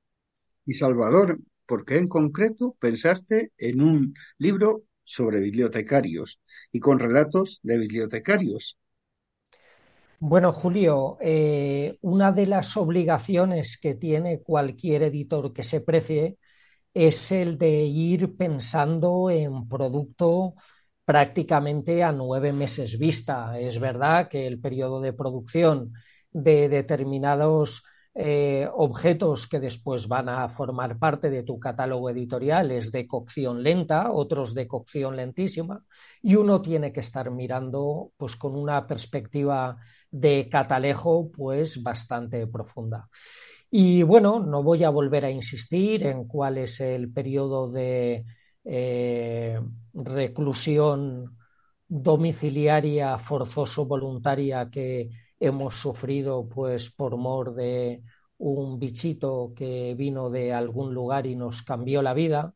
Y 0.65 0.73
Salvador, 0.75 1.39
¿por 1.67 1.85
qué 1.85 1.99
en 1.99 2.09
concreto 2.09 2.77
pensaste 2.81 3.53
en 3.59 3.83
un 3.83 4.15
libro 4.39 4.85
sobre 5.11 5.41
bibliotecarios 5.41 6.41
y 6.71 6.79
con 6.79 7.01
relatos 7.01 7.59
de 7.65 7.79
bibliotecarios. 7.79 8.79
Bueno, 10.21 10.53
Julio, 10.53 11.17
eh, 11.21 11.97
una 12.03 12.31
de 12.31 12.47
las 12.47 12.77
obligaciones 12.77 13.79
que 13.81 13.95
tiene 13.95 14.41
cualquier 14.43 15.03
editor 15.05 15.53
que 15.53 15.65
se 15.65 15.81
precie 15.81 16.37
es 16.95 17.33
el 17.33 17.59
de 17.59 17.85
ir 17.85 18.37
pensando 18.37 19.31
en 19.31 19.67
producto 19.69 20.55
prácticamente 21.05 22.03
a 22.05 22.13
nueve 22.13 22.53
meses 22.53 22.99
vista. 22.99 23.59
Es 23.59 23.81
verdad 23.81 24.29
que 24.29 24.47
el 24.47 24.61
periodo 24.61 25.01
de 25.01 25.13
producción 25.13 25.93
de 26.31 26.69
determinados 26.69 27.85
eh, 28.23 28.69
objetos 28.75 29.47
que 29.47 29.61
después 29.61 30.07
van 30.07 30.29
a 30.29 30.49
formar 30.51 30.99
parte 30.99 31.31
de 31.31 31.43
tu 31.43 31.59
catálogo 31.59 32.11
editorial 32.11 32.71
es 32.71 32.93
de 32.93 33.07
cocción 33.07 33.63
lenta, 33.63 34.13
otros 34.13 34.53
de 34.53 34.69
cocción 34.69 35.17
lentísima, 35.17 35.83
y 36.21 36.35
uno 36.35 36.61
tiene 36.61 36.93
que 36.93 37.01
estar 37.01 37.31
mirando 37.31 38.13
pues 38.19 38.37
con 38.37 38.57
una 38.57 38.87
perspectiva 38.87 39.79
de 40.11 40.51
catalejo 40.51 41.31
pues 41.33 41.83
bastante 41.83 42.47
profunda. 42.47 43.09
Y 43.71 44.03
bueno, 44.03 44.41
no 44.41 44.63
voy 44.63 44.85
a 44.85 44.91
volver 44.91 45.25
a 45.25 45.31
insistir 45.31 46.05
en 46.07 46.27
cuál 46.27 46.59
es 46.59 46.81
el 46.81 47.11
periodo 47.11 47.71
de 47.71 48.27
eh, 48.65 49.59
reclusión 49.95 51.39
domiciliaria 51.89 53.19
forzoso 53.19 53.87
voluntaria 53.87 54.69
que 54.71 55.09
hemos 55.41 55.75
sufrido 55.75 56.49
pues 56.49 56.91
por 56.95 57.17
mor 57.17 57.55
de 57.55 58.03
un 58.39 58.79
bichito 58.79 59.53
que 59.57 59.95
vino 59.97 60.31
de 60.31 60.53
algún 60.53 60.95
lugar 60.95 61.27
y 61.27 61.37
nos 61.37 61.63
cambió 61.63 62.03
la 62.03 62.15
vida, 62.15 62.55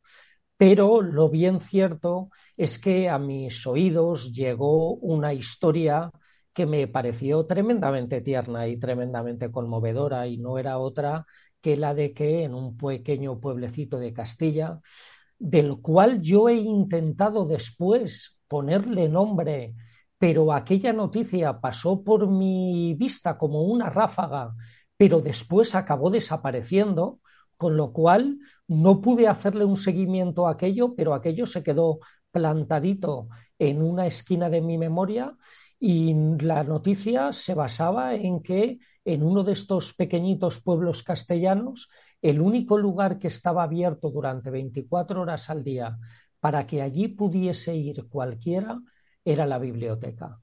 pero 0.56 1.02
lo 1.02 1.28
bien 1.30 1.60
cierto 1.60 2.30
es 2.56 2.78
que 2.78 3.08
a 3.08 3.18
mis 3.18 3.66
oídos 3.66 4.32
llegó 4.32 4.94
una 4.94 5.34
historia 5.34 6.10
que 6.52 6.66
me 6.66 6.86
pareció 6.86 7.46
tremendamente 7.46 8.20
tierna 8.20 8.68
y 8.68 8.78
tremendamente 8.78 9.50
conmovedora 9.50 10.26
y 10.28 10.38
no 10.38 10.58
era 10.58 10.78
otra 10.78 11.26
que 11.60 11.76
la 11.76 11.94
de 11.94 12.12
que 12.14 12.44
en 12.44 12.54
un 12.54 12.76
pequeño 12.76 13.40
pueblecito 13.40 13.98
de 13.98 14.12
Castilla, 14.12 14.80
del 15.38 15.80
cual 15.80 16.20
yo 16.22 16.48
he 16.48 16.54
intentado 16.54 17.44
después 17.46 18.38
ponerle 18.46 19.08
nombre 19.08 19.74
pero 20.18 20.52
aquella 20.52 20.92
noticia 20.92 21.60
pasó 21.60 22.02
por 22.02 22.28
mi 22.28 22.94
vista 22.94 23.36
como 23.36 23.62
una 23.62 23.90
ráfaga, 23.90 24.54
pero 24.96 25.20
después 25.20 25.74
acabó 25.74 26.10
desapareciendo, 26.10 27.20
con 27.56 27.76
lo 27.76 27.92
cual 27.92 28.38
no 28.66 29.00
pude 29.00 29.28
hacerle 29.28 29.64
un 29.64 29.76
seguimiento 29.76 30.46
a 30.46 30.52
aquello, 30.52 30.94
pero 30.94 31.14
aquello 31.14 31.46
se 31.46 31.62
quedó 31.62 31.98
plantadito 32.30 33.28
en 33.58 33.82
una 33.82 34.06
esquina 34.06 34.50
de 34.50 34.60
mi 34.60 34.78
memoria 34.78 35.36
y 35.78 36.14
la 36.40 36.64
noticia 36.64 37.32
se 37.32 37.54
basaba 37.54 38.14
en 38.14 38.42
que 38.42 38.78
en 39.04 39.22
uno 39.22 39.44
de 39.44 39.52
estos 39.52 39.94
pequeñitos 39.94 40.60
pueblos 40.60 41.02
castellanos, 41.02 41.90
el 42.22 42.40
único 42.40 42.78
lugar 42.78 43.18
que 43.18 43.28
estaba 43.28 43.64
abierto 43.64 44.10
durante 44.10 44.50
24 44.50 45.20
horas 45.20 45.50
al 45.50 45.62
día 45.62 45.98
para 46.40 46.66
que 46.66 46.80
allí 46.80 47.08
pudiese 47.08 47.76
ir 47.76 48.08
cualquiera 48.08 48.80
era 49.24 49.46
la 49.46 49.58
biblioteca. 49.58 50.40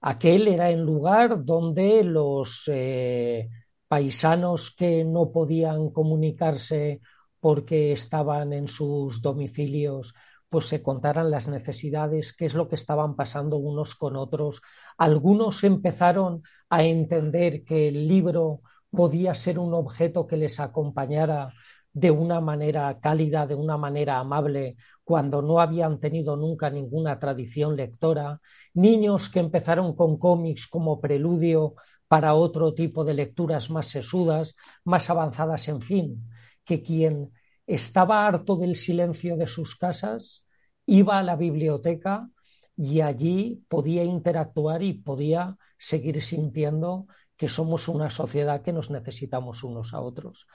Aquel 0.00 0.48
era 0.48 0.70
el 0.70 0.80
lugar 0.80 1.44
donde 1.44 2.04
los 2.04 2.64
eh, 2.68 3.48
paisanos 3.88 4.74
que 4.74 5.04
no 5.04 5.32
podían 5.32 5.90
comunicarse 5.90 7.00
porque 7.40 7.92
estaban 7.92 8.52
en 8.52 8.68
sus 8.68 9.22
domicilios, 9.22 10.14
pues 10.48 10.66
se 10.66 10.82
contaran 10.82 11.30
las 11.30 11.48
necesidades, 11.48 12.34
qué 12.36 12.46
es 12.46 12.54
lo 12.54 12.68
que 12.68 12.76
estaban 12.76 13.16
pasando 13.16 13.56
unos 13.56 13.94
con 13.94 14.16
otros. 14.16 14.62
Algunos 14.96 15.64
empezaron 15.64 16.42
a 16.70 16.84
entender 16.84 17.64
que 17.64 17.88
el 17.88 18.08
libro 18.08 18.62
podía 18.90 19.34
ser 19.34 19.58
un 19.58 19.74
objeto 19.74 20.26
que 20.26 20.36
les 20.36 20.60
acompañara 20.60 21.52
de 21.92 22.10
una 22.10 22.40
manera 22.40 22.98
cálida, 23.00 23.46
de 23.46 23.54
una 23.54 23.76
manera 23.76 24.18
amable, 24.18 24.76
cuando 25.06 25.40
no 25.40 25.60
habían 25.60 26.00
tenido 26.00 26.34
nunca 26.36 26.68
ninguna 26.68 27.20
tradición 27.20 27.76
lectora, 27.76 28.40
niños 28.74 29.28
que 29.28 29.38
empezaron 29.38 29.94
con 29.94 30.18
cómics 30.18 30.66
como 30.66 31.00
preludio 31.00 31.74
para 32.08 32.34
otro 32.34 32.74
tipo 32.74 33.04
de 33.04 33.14
lecturas 33.14 33.70
más 33.70 33.86
sesudas, 33.86 34.56
más 34.82 35.08
avanzadas, 35.08 35.68
en 35.68 35.80
fin, 35.80 36.28
que 36.64 36.82
quien 36.82 37.30
estaba 37.68 38.26
harto 38.26 38.56
del 38.56 38.74
silencio 38.74 39.36
de 39.36 39.46
sus 39.46 39.76
casas 39.76 40.44
iba 40.86 41.20
a 41.20 41.22
la 41.22 41.36
biblioteca 41.36 42.28
y 42.76 43.00
allí 43.00 43.64
podía 43.68 44.02
interactuar 44.02 44.82
y 44.82 44.94
podía 44.94 45.56
seguir 45.78 46.20
sintiendo 46.20 47.06
que 47.36 47.46
somos 47.46 47.86
una 47.86 48.10
sociedad 48.10 48.60
que 48.60 48.72
nos 48.72 48.90
necesitamos 48.90 49.62
unos 49.62 49.94
a 49.94 50.00
otros. 50.00 50.48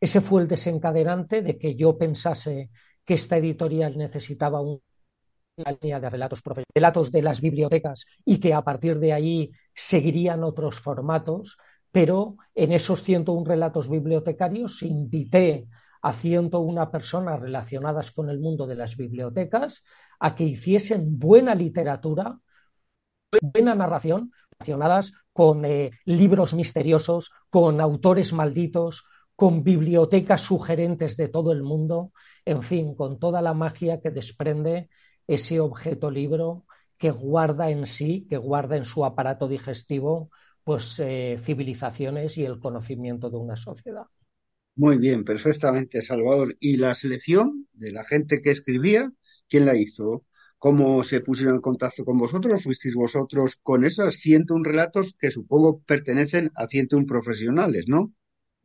Ese 0.00 0.20
fue 0.20 0.42
el 0.42 0.46
desencadenante 0.46 1.42
de 1.42 1.58
que 1.58 1.74
yo 1.74 1.98
pensase 1.98 2.70
que 3.06 3.14
esta 3.14 3.38
editorial 3.38 3.96
necesitaba 3.96 4.60
una 4.60 4.80
línea 5.80 6.00
de 6.00 6.10
relatos, 6.10 6.42
relatos 6.74 7.10
de 7.12 7.22
las 7.22 7.40
bibliotecas 7.40 8.06
y 8.24 8.38
que 8.38 8.52
a 8.52 8.62
partir 8.62 8.98
de 8.98 9.12
ahí 9.12 9.52
seguirían 9.74 10.44
otros 10.44 10.80
formatos, 10.80 11.56
pero 11.90 12.36
en 12.54 12.72
esos 12.72 13.02
101 13.02 13.46
relatos 13.46 13.88
bibliotecarios 13.88 14.82
invité 14.82 15.66
a 16.02 16.12
101 16.12 16.90
personas 16.90 17.40
relacionadas 17.40 18.10
con 18.10 18.28
el 18.28 18.38
mundo 18.38 18.66
de 18.66 18.74
las 18.74 18.96
bibliotecas 18.96 19.82
a 20.20 20.34
que 20.34 20.44
hiciesen 20.44 21.18
buena 21.18 21.54
literatura, 21.54 22.38
buena 23.40 23.74
narración, 23.74 24.32
relacionadas 24.58 25.14
con 25.32 25.64
eh, 25.64 25.90
libros 26.04 26.54
misteriosos, 26.54 27.30
con 27.50 27.80
autores 27.80 28.32
malditos, 28.32 29.04
con 29.36 29.62
bibliotecas 29.62 30.42
sugerentes 30.42 31.16
de 31.16 31.28
todo 31.28 31.52
el 31.52 31.62
mundo, 31.62 32.12
en 32.44 32.62
fin, 32.62 32.94
con 32.94 33.18
toda 33.18 33.42
la 33.42 33.54
magia 33.54 34.00
que 34.00 34.10
desprende 34.10 34.88
ese 35.26 35.60
objeto 35.60 36.10
libro 36.10 36.64
que 36.98 37.10
guarda 37.10 37.70
en 37.70 37.86
sí, 37.86 38.26
que 38.28 38.38
guarda 38.38 38.76
en 38.76 38.84
su 38.84 39.04
aparato 39.04 39.48
digestivo, 39.48 40.30
pues 40.64 40.98
eh, 41.00 41.36
civilizaciones 41.38 42.38
y 42.38 42.44
el 42.44 42.58
conocimiento 42.58 43.30
de 43.30 43.36
una 43.36 43.56
sociedad. 43.56 44.06
Muy 44.74 44.98
bien, 44.98 45.24
perfectamente, 45.24 46.02
Salvador. 46.02 46.56
¿Y 46.60 46.76
la 46.76 46.94
selección 46.94 47.66
de 47.72 47.92
la 47.92 48.04
gente 48.04 48.42
que 48.42 48.50
escribía, 48.50 49.10
quién 49.48 49.64
la 49.66 49.76
hizo? 49.76 50.24
¿Cómo 50.58 51.02
se 51.04 51.20
pusieron 51.20 51.56
en 51.56 51.60
contacto 51.60 52.04
con 52.04 52.18
vosotros? 52.18 52.62
¿Fuisteis 52.62 52.94
vosotros 52.94 53.58
con 53.62 53.84
esas 53.84 54.14
101 54.16 54.64
relatos 54.64 55.14
que 55.18 55.30
supongo 55.30 55.80
pertenecen 55.80 56.50
a 56.56 56.66
101 56.66 57.06
profesionales, 57.06 57.86
no? 57.88 58.12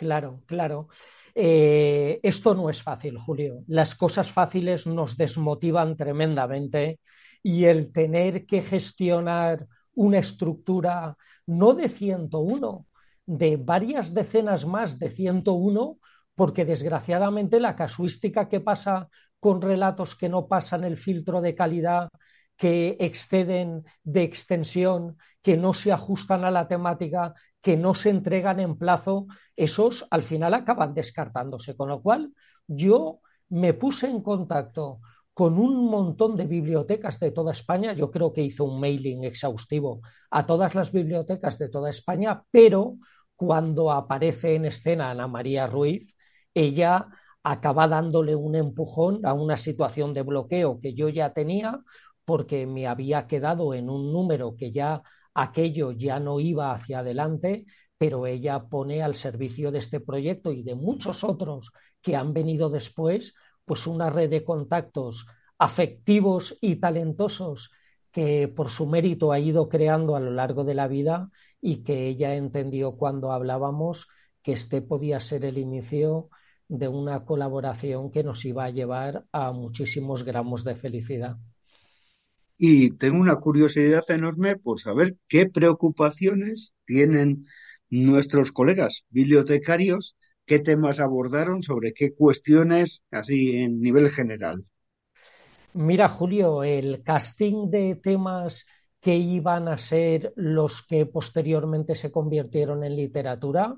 Claro, 0.01 0.41
claro. 0.47 0.87
Eh, 1.35 2.19
esto 2.23 2.55
no 2.55 2.69
es 2.71 2.81
fácil, 2.81 3.17
Julio. 3.19 3.63
Las 3.67 3.93
cosas 3.95 4.31
fáciles 4.31 4.87
nos 4.87 5.15
desmotivan 5.15 5.95
tremendamente 5.95 6.99
y 7.43 7.65
el 7.65 7.91
tener 7.91 8.45
que 8.47 8.61
gestionar 8.63 9.67
una 9.93 10.17
estructura 10.19 11.15
no 11.45 11.73
de 11.75 11.87
101, 11.87 12.87
de 13.27 13.57
varias 13.57 14.13
decenas 14.15 14.65
más 14.65 14.97
de 14.97 15.09
101, 15.11 15.99
porque 16.33 16.65
desgraciadamente 16.65 17.59
la 17.59 17.75
casuística 17.75 18.49
que 18.49 18.59
pasa 18.59 19.07
con 19.39 19.61
relatos 19.61 20.15
que 20.15 20.29
no 20.29 20.47
pasan 20.47 20.83
el 20.83 20.97
filtro 20.97 21.41
de 21.41 21.53
calidad, 21.55 22.09
que 22.57 22.97
exceden 22.99 23.83
de 24.03 24.23
extensión, 24.23 25.17
que 25.41 25.57
no 25.57 25.73
se 25.73 25.91
ajustan 25.91 26.43
a 26.45 26.51
la 26.51 26.67
temática, 26.67 27.33
que 27.61 27.77
no 27.77 27.93
se 27.93 28.09
entregan 28.09 28.59
en 28.59 28.77
plazo, 28.77 29.27
esos 29.55 30.07
al 30.09 30.23
final 30.23 30.53
acaban 30.53 30.93
descartándose. 30.93 31.75
Con 31.75 31.89
lo 31.89 32.01
cual, 32.01 32.33
yo 32.67 33.19
me 33.49 33.73
puse 33.73 34.07
en 34.07 34.21
contacto 34.21 34.99
con 35.33 35.57
un 35.57 35.89
montón 35.89 36.35
de 36.35 36.45
bibliotecas 36.45 37.19
de 37.19 37.31
toda 37.31 37.51
España. 37.51 37.93
Yo 37.93 38.11
creo 38.11 38.33
que 38.33 38.43
hizo 38.43 38.65
un 38.65 38.79
mailing 38.79 39.23
exhaustivo 39.23 40.01
a 40.29 40.45
todas 40.45 40.75
las 40.75 40.91
bibliotecas 40.91 41.57
de 41.57 41.69
toda 41.69 41.89
España, 41.89 42.43
pero 42.51 42.97
cuando 43.35 43.91
aparece 43.91 44.55
en 44.55 44.65
escena 44.65 45.11
Ana 45.11 45.27
María 45.27 45.67
Ruiz, 45.67 46.15
ella 46.53 47.07
acaba 47.43 47.87
dándole 47.87 48.35
un 48.35 48.55
empujón 48.55 49.25
a 49.25 49.33
una 49.33 49.57
situación 49.57 50.13
de 50.13 50.21
bloqueo 50.21 50.79
que 50.79 50.93
yo 50.93 51.09
ya 51.09 51.33
tenía 51.33 51.79
porque 52.25 52.67
me 52.67 52.87
había 52.87 53.27
quedado 53.27 53.73
en 53.73 53.89
un 53.89 54.13
número 54.13 54.55
que 54.55 54.71
ya 54.71 55.01
aquello 55.33 55.91
ya 55.91 56.19
no 56.19 56.39
iba 56.39 56.73
hacia 56.73 56.99
adelante, 56.99 57.65
pero 57.97 58.25
ella 58.25 58.63
pone 58.67 59.03
al 59.03 59.15
servicio 59.15 59.71
de 59.71 59.79
este 59.79 59.99
proyecto 59.99 60.51
y 60.51 60.63
de 60.63 60.75
muchos 60.75 61.23
otros 61.23 61.71
que 62.01 62.15
han 62.15 62.33
venido 62.33 62.69
después, 62.69 63.35
pues 63.65 63.87
una 63.87 64.09
red 64.09 64.29
de 64.29 64.43
contactos 64.43 65.25
afectivos 65.57 66.57
y 66.61 66.77
talentosos 66.77 67.71
que 68.11 68.47
por 68.47 68.69
su 68.69 68.87
mérito 68.87 69.31
ha 69.31 69.39
ido 69.39 69.69
creando 69.69 70.15
a 70.15 70.19
lo 70.19 70.31
largo 70.31 70.63
de 70.63 70.73
la 70.73 70.87
vida 70.87 71.29
y 71.61 71.83
que 71.83 72.07
ella 72.07 72.35
entendió 72.35 72.97
cuando 72.97 73.31
hablábamos 73.31 74.07
que 74.41 74.53
este 74.53 74.81
podía 74.81 75.19
ser 75.19 75.45
el 75.45 75.57
inicio 75.57 76.29
de 76.67 76.87
una 76.87 77.25
colaboración 77.25 78.11
que 78.11 78.23
nos 78.23 78.43
iba 78.45 78.65
a 78.65 78.69
llevar 78.71 79.25
a 79.31 79.51
muchísimos 79.51 80.23
gramos 80.23 80.63
de 80.63 80.75
felicidad 80.75 81.37
y 82.63 82.91
tengo 82.91 83.19
una 83.19 83.37
curiosidad 83.37 84.03
enorme 84.09 84.55
por 84.55 84.79
saber 84.79 85.17
qué 85.27 85.49
preocupaciones 85.49 86.75
tienen 86.85 87.47
nuestros 87.89 88.51
colegas 88.51 89.03
bibliotecarios, 89.09 90.15
qué 90.45 90.59
temas 90.59 90.99
abordaron, 90.99 91.63
sobre 91.63 91.91
qué 91.91 92.13
cuestiones, 92.13 93.03
así 93.09 93.57
en 93.57 93.81
nivel 93.81 94.11
general. 94.11 94.63
Mira, 95.73 96.07
Julio, 96.07 96.61
el 96.61 97.01
casting 97.01 97.71
de 97.71 97.95
temas 97.95 98.67
que 98.99 99.15
iban 99.15 99.67
a 99.67 99.79
ser 99.79 100.31
los 100.35 100.85
que 100.85 101.07
posteriormente 101.07 101.95
se 101.95 102.11
convirtieron 102.11 102.83
en 102.83 102.95
literatura 102.95 103.75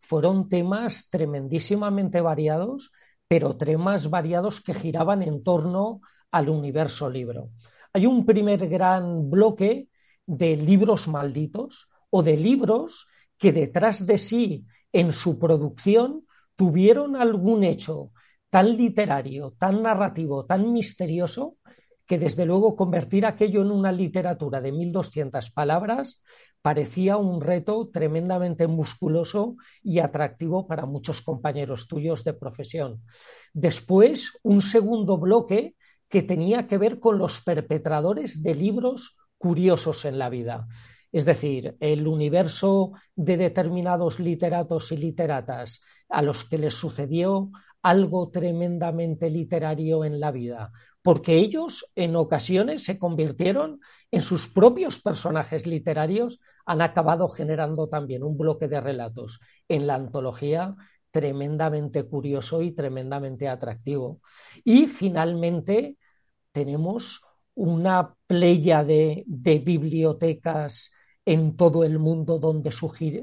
fueron 0.00 0.50
temas 0.50 1.08
tremendísimamente 1.08 2.20
variados, 2.20 2.92
pero 3.26 3.56
temas 3.56 4.10
variados 4.10 4.60
que 4.60 4.74
giraban 4.74 5.22
en 5.22 5.42
torno 5.42 6.02
al 6.30 6.50
universo 6.50 7.08
libro 7.08 7.48
hay 7.92 8.06
un 8.06 8.24
primer 8.26 8.68
gran 8.68 9.30
bloque 9.30 9.88
de 10.26 10.56
libros 10.56 11.08
malditos 11.08 11.88
o 12.10 12.22
de 12.22 12.36
libros 12.36 13.08
que 13.38 13.52
detrás 13.52 14.06
de 14.06 14.18
sí 14.18 14.66
en 14.92 15.12
su 15.12 15.38
producción 15.38 16.26
tuvieron 16.56 17.16
algún 17.16 17.64
hecho 17.64 18.10
tan 18.50 18.76
literario, 18.76 19.54
tan 19.58 19.82
narrativo, 19.82 20.44
tan 20.44 20.72
misterioso, 20.72 21.56
que 22.06 22.18
desde 22.18 22.46
luego 22.46 22.74
convertir 22.74 23.26
aquello 23.26 23.60
en 23.62 23.70
una 23.70 23.92
literatura 23.92 24.60
de 24.60 24.72
1200 24.72 25.50
palabras 25.50 26.22
parecía 26.62 27.16
un 27.16 27.40
reto 27.40 27.88
tremendamente 27.92 28.66
musculoso 28.66 29.56
y 29.82 30.00
atractivo 30.00 30.66
para 30.66 30.86
muchos 30.86 31.20
compañeros 31.20 31.86
tuyos 31.86 32.24
de 32.24 32.32
profesión. 32.32 33.02
Después, 33.52 34.38
un 34.42 34.62
segundo 34.62 35.18
bloque 35.18 35.76
que 36.08 36.22
tenía 36.22 36.66
que 36.66 36.78
ver 36.78 37.00
con 37.00 37.18
los 37.18 37.42
perpetradores 37.42 38.42
de 38.42 38.54
libros 38.54 39.16
curiosos 39.36 40.04
en 40.04 40.18
la 40.18 40.28
vida. 40.28 40.66
Es 41.12 41.24
decir, 41.24 41.76
el 41.80 42.06
universo 42.06 42.92
de 43.14 43.36
determinados 43.36 44.20
literatos 44.20 44.92
y 44.92 44.96
literatas 44.96 45.82
a 46.08 46.22
los 46.22 46.44
que 46.44 46.58
les 46.58 46.74
sucedió 46.74 47.50
algo 47.82 48.30
tremendamente 48.30 49.30
literario 49.30 50.04
en 50.04 50.20
la 50.20 50.32
vida, 50.32 50.72
porque 51.02 51.38
ellos 51.38 51.90
en 51.94 52.16
ocasiones 52.16 52.84
se 52.84 52.98
convirtieron 52.98 53.80
en 54.10 54.20
sus 54.20 54.48
propios 54.48 55.00
personajes 55.00 55.66
literarios, 55.66 56.40
han 56.66 56.82
acabado 56.82 57.28
generando 57.28 57.88
también 57.88 58.22
un 58.22 58.36
bloque 58.36 58.68
de 58.68 58.80
relatos 58.80 59.40
en 59.68 59.86
la 59.86 59.94
antología 59.94 60.76
tremendamente 61.10 62.04
curioso 62.04 62.62
y 62.62 62.72
tremendamente 62.72 63.48
atractivo. 63.48 64.20
Y 64.64 64.86
finalmente 64.86 65.96
tenemos 66.52 67.22
una 67.54 68.14
playa 68.26 68.84
de, 68.84 69.24
bibliotecas 69.26 70.92
en 71.24 71.56
todo 71.56 71.84
el 71.84 71.98
mundo 71.98 72.38
donde, 72.38 72.70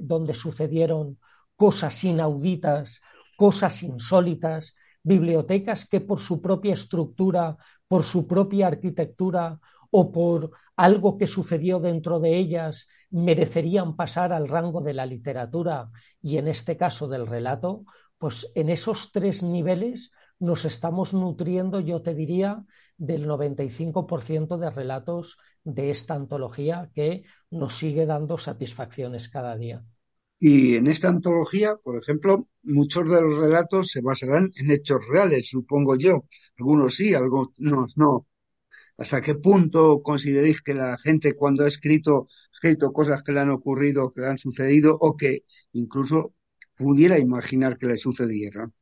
donde 0.01 0.33
sucedieron 0.33 1.19
cosas 1.55 2.03
inauditas, 2.03 3.01
cosas 3.37 3.81
insólitas, 3.83 4.75
bibliotecas 5.03 5.87
que 5.87 6.01
por 6.01 6.19
su 6.19 6.41
propia 6.41 6.73
estructura, 6.73 7.55
por 7.87 8.03
su 8.03 8.27
propia 8.27 8.67
arquitectura 8.67 9.59
o 9.91 10.11
por 10.11 10.51
algo 10.75 11.17
que 11.17 11.27
sucedió 11.27 11.79
dentro 11.79 12.19
de 12.19 12.37
ellas 12.37 12.87
merecerían 13.09 13.95
pasar 13.95 14.33
al 14.33 14.47
rango 14.47 14.81
de 14.81 14.93
la 14.93 15.05
literatura 15.05 15.89
y 16.21 16.37
en 16.37 16.47
este 16.47 16.75
caso 16.77 17.07
del 17.07 17.27
relato, 17.27 17.85
pues 18.17 18.51
en 18.55 18.69
esos 18.69 19.11
tres 19.11 19.43
niveles 19.43 20.11
nos 20.39 20.65
estamos 20.65 21.13
nutriendo, 21.13 21.79
yo 21.79 22.01
te 22.01 22.13
diría, 22.13 22.65
del 22.97 23.27
95% 23.27 24.57
de 24.57 24.69
relatos 24.69 25.37
de 25.63 25.89
esta 25.89 26.15
antología 26.15 26.89
que 26.93 27.23
nos 27.49 27.75
sigue 27.75 28.05
dando 28.05 28.37
satisfacciones 28.37 29.29
cada 29.29 29.55
día. 29.55 29.83
Y 30.39 30.75
en 30.75 30.87
esta 30.87 31.07
antología, 31.07 31.77
por 31.77 31.97
ejemplo, 31.97 32.47
muchos 32.63 33.09
de 33.09 33.21
los 33.21 33.37
relatos 33.37 33.87
se 33.89 34.01
basarán 34.01 34.51
en 34.55 34.71
hechos 34.71 34.99
reales, 35.07 35.49
supongo 35.49 35.95
yo. 35.95 36.25
Algunos 36.57 36.95
sí, 36.95 37.13
algunos 37.13 37.49
no. 37.95 38.27
¿Hasta 38.97 39.21
qué 39.21 39.35
punto 39.35 40.01
consideréis 40.03 40.61
que 40.61 40.73
la 40.73 40.97
gente 40.97 41.35
cuando 41.35 41.63
ha 41.63 41.67
escrito, 41.67 42.27
escrito 42.51 42.93
cosas 42.93 43.23
que 43.23 43.33
le 43.33 43.41
han 43.41 43.49
ocurrido, 43.49 44.11
que 44.13 44.21
le 44.21 44.27
han 44.27 44.37
sucedido 44.37 44.97
o 44.99 45.17
que 45.17 45.43
incluso 45.73 46.33
pudiera 46.75 47.19
imaginar 47.19 47.77
que 47.77 47.87
le 47.87 47.97
sucedieran? 47.97 48.73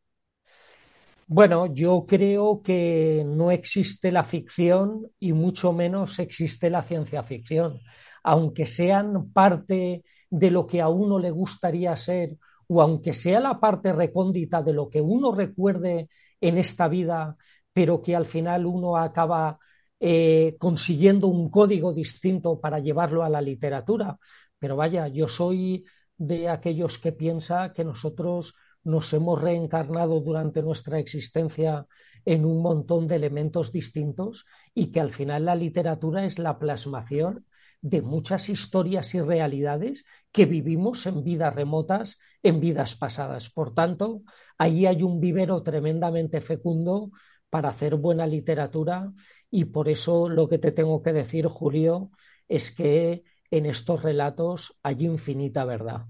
Bueno, 1.28 1.74
yo 1.74 2.06
creo 2.08 2.62
que 2.62 3.24
no 3.26 3.50
existe 3.52 4.12
la 4.12 4.24
ficción 4.24 5.08
y 5.20 5.34
mucho 5.34 5.74
menos 5.74 6.20
existe 6.20 6.70
la 6.70 6.84
ciencia 6.84 7.24
ficción. 7.24 7.80
Aunque 8.24 8.66
sean 8.66 9.32
parte 9.32 10.04
de 10.30 10.52
lo 10.52 10.68
que 10.68 10.82
a 10.82 10.90
uno 10.90 11.20
le 11.20 11.32
gustaría 11.32 11.96
ser 11.98 12.38
o 12.68 12.82
aunque 12.82 13.14
sea 13.14 13.40
la 13.40 13.60
parte 13.60 13.94
recóndita 13.94 14.62
de 14.62 14.74
lo 14.74 14.90
que 14.90 15.02
uno 15.02 15.34
recuerde 15.34 16.10
en 16.42 16.58
esta 16.58 16.88
vida, 16.88 17.38
pero 17.74 18.02
que 18.02 18.16
al 18.16 18.26
final 18.26 18.66
uno 18.66 18.98
acaba 18.98 19.60
eh, 20.06 20.58
consiguiendo 20.60 21.28
un 21.28 21.50
código 21.50 21.94
distinto 21.94 22.60
para 22.60 22.80
llevarlo 22.80 23.24
a 23.24 23.30
la 23.30 23.40
literatura. 23.40 24.18
Pero 24.60 24.76
vaya, 24.76 25.08
yo 25.08 25.30
soy 25.30 25.86
de 26.18 26.50
aquellos 26.50 26.98
que 26.98 27.14
piensa 27.14 27.72
que 27.72 27.86
nosotros 27.86 28.54
nos 28.84 29.14
hemos 29.14 29.42
reencarnado 29.42 30.20
durante 30.20 30.62
nuestra 30.62 31.00
existencia 31.00 31.88
en 32.26 32.44
un 32.44 32.62
montón 32.62 33.08
de 33.08 33.16
elementos 33.16 33.72
distintos 33.72 34.46
y 34.74 34.92
que 34.92 35.00
al 35.00 35.10
final 35.10 35.46
la 35.46 35.56
literatura 35.56 36.26
es 36.26 36.38
la 36.38 36.60
plasmación 36.60 37.46
de 37.80 38.02
muchas 38.02 38.50
historias 38.50 39.16
y 39.16 39.22
realidades 39.22 40.04
que 40.34 40.46
vivimos 40.46 41.06
en 41.06 41.24
vidas 41.24 41.56
remotas, 41.56 42.18
en 42.42 42.60
vidas 42.60 42.98
pasadas. 42.98 43.50
Por 43.50 43.74
tanto, 43.74 44.24
ahí 44.58 44.86
hay 44.86 45.02
un 45.02 45.22
vivero 45.22 45.64
tremendamente 45.64 46.42
fecundo 46.42 47.12
para 47.50 47.70
hacer 47.70 47.96
buena 47.98 48.26
literatura 48.26 49.14
y 49.56 49.66
por 49.66 49.88
eso 49.88 50.30
lo 50.30 50.50
que 50.50 50.58
te 50.58 50.72
tengo 50.72 51.04
que 51.04 51.14
decir, 51.14 51.46
Julio, 51.46 52.10
es 52.48 52.72
que 52.72 53.22
en 53.52 53.68
estos 53.68 54.02
relatos 54.02 54.80
hay 54.82 55.06
infinita 55.06 55.64
verdad. 55.64 56.08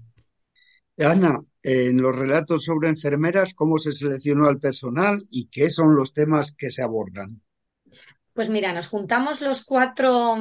Ana, 0.96 1.44
en 1.62 2.00
los 2.00 2.16
relatos 2.16 2.64
sobre 2.64 2.88
enfermeras, 2.88 3.52
¿cómo 3.52 3.76
se 3.76 3.92
seleccionó 3.92 4.46
al 4.48 4.60
personal 4.60 5.22
y 5.28 5.48
qué 5.48 5.70
son 5.70 5.94
los 5.94 6.14
temas 6.14 6.54
que 6.56 6.70
se 6.70 6.80
abordan? 6.80 7.42
Pues 8.32 8.48
mira, 8.48 8.72
nos 8.72 8.88
juntamos 8.88 9.42
los 9.42 9.62
cuatro 9.62 10.36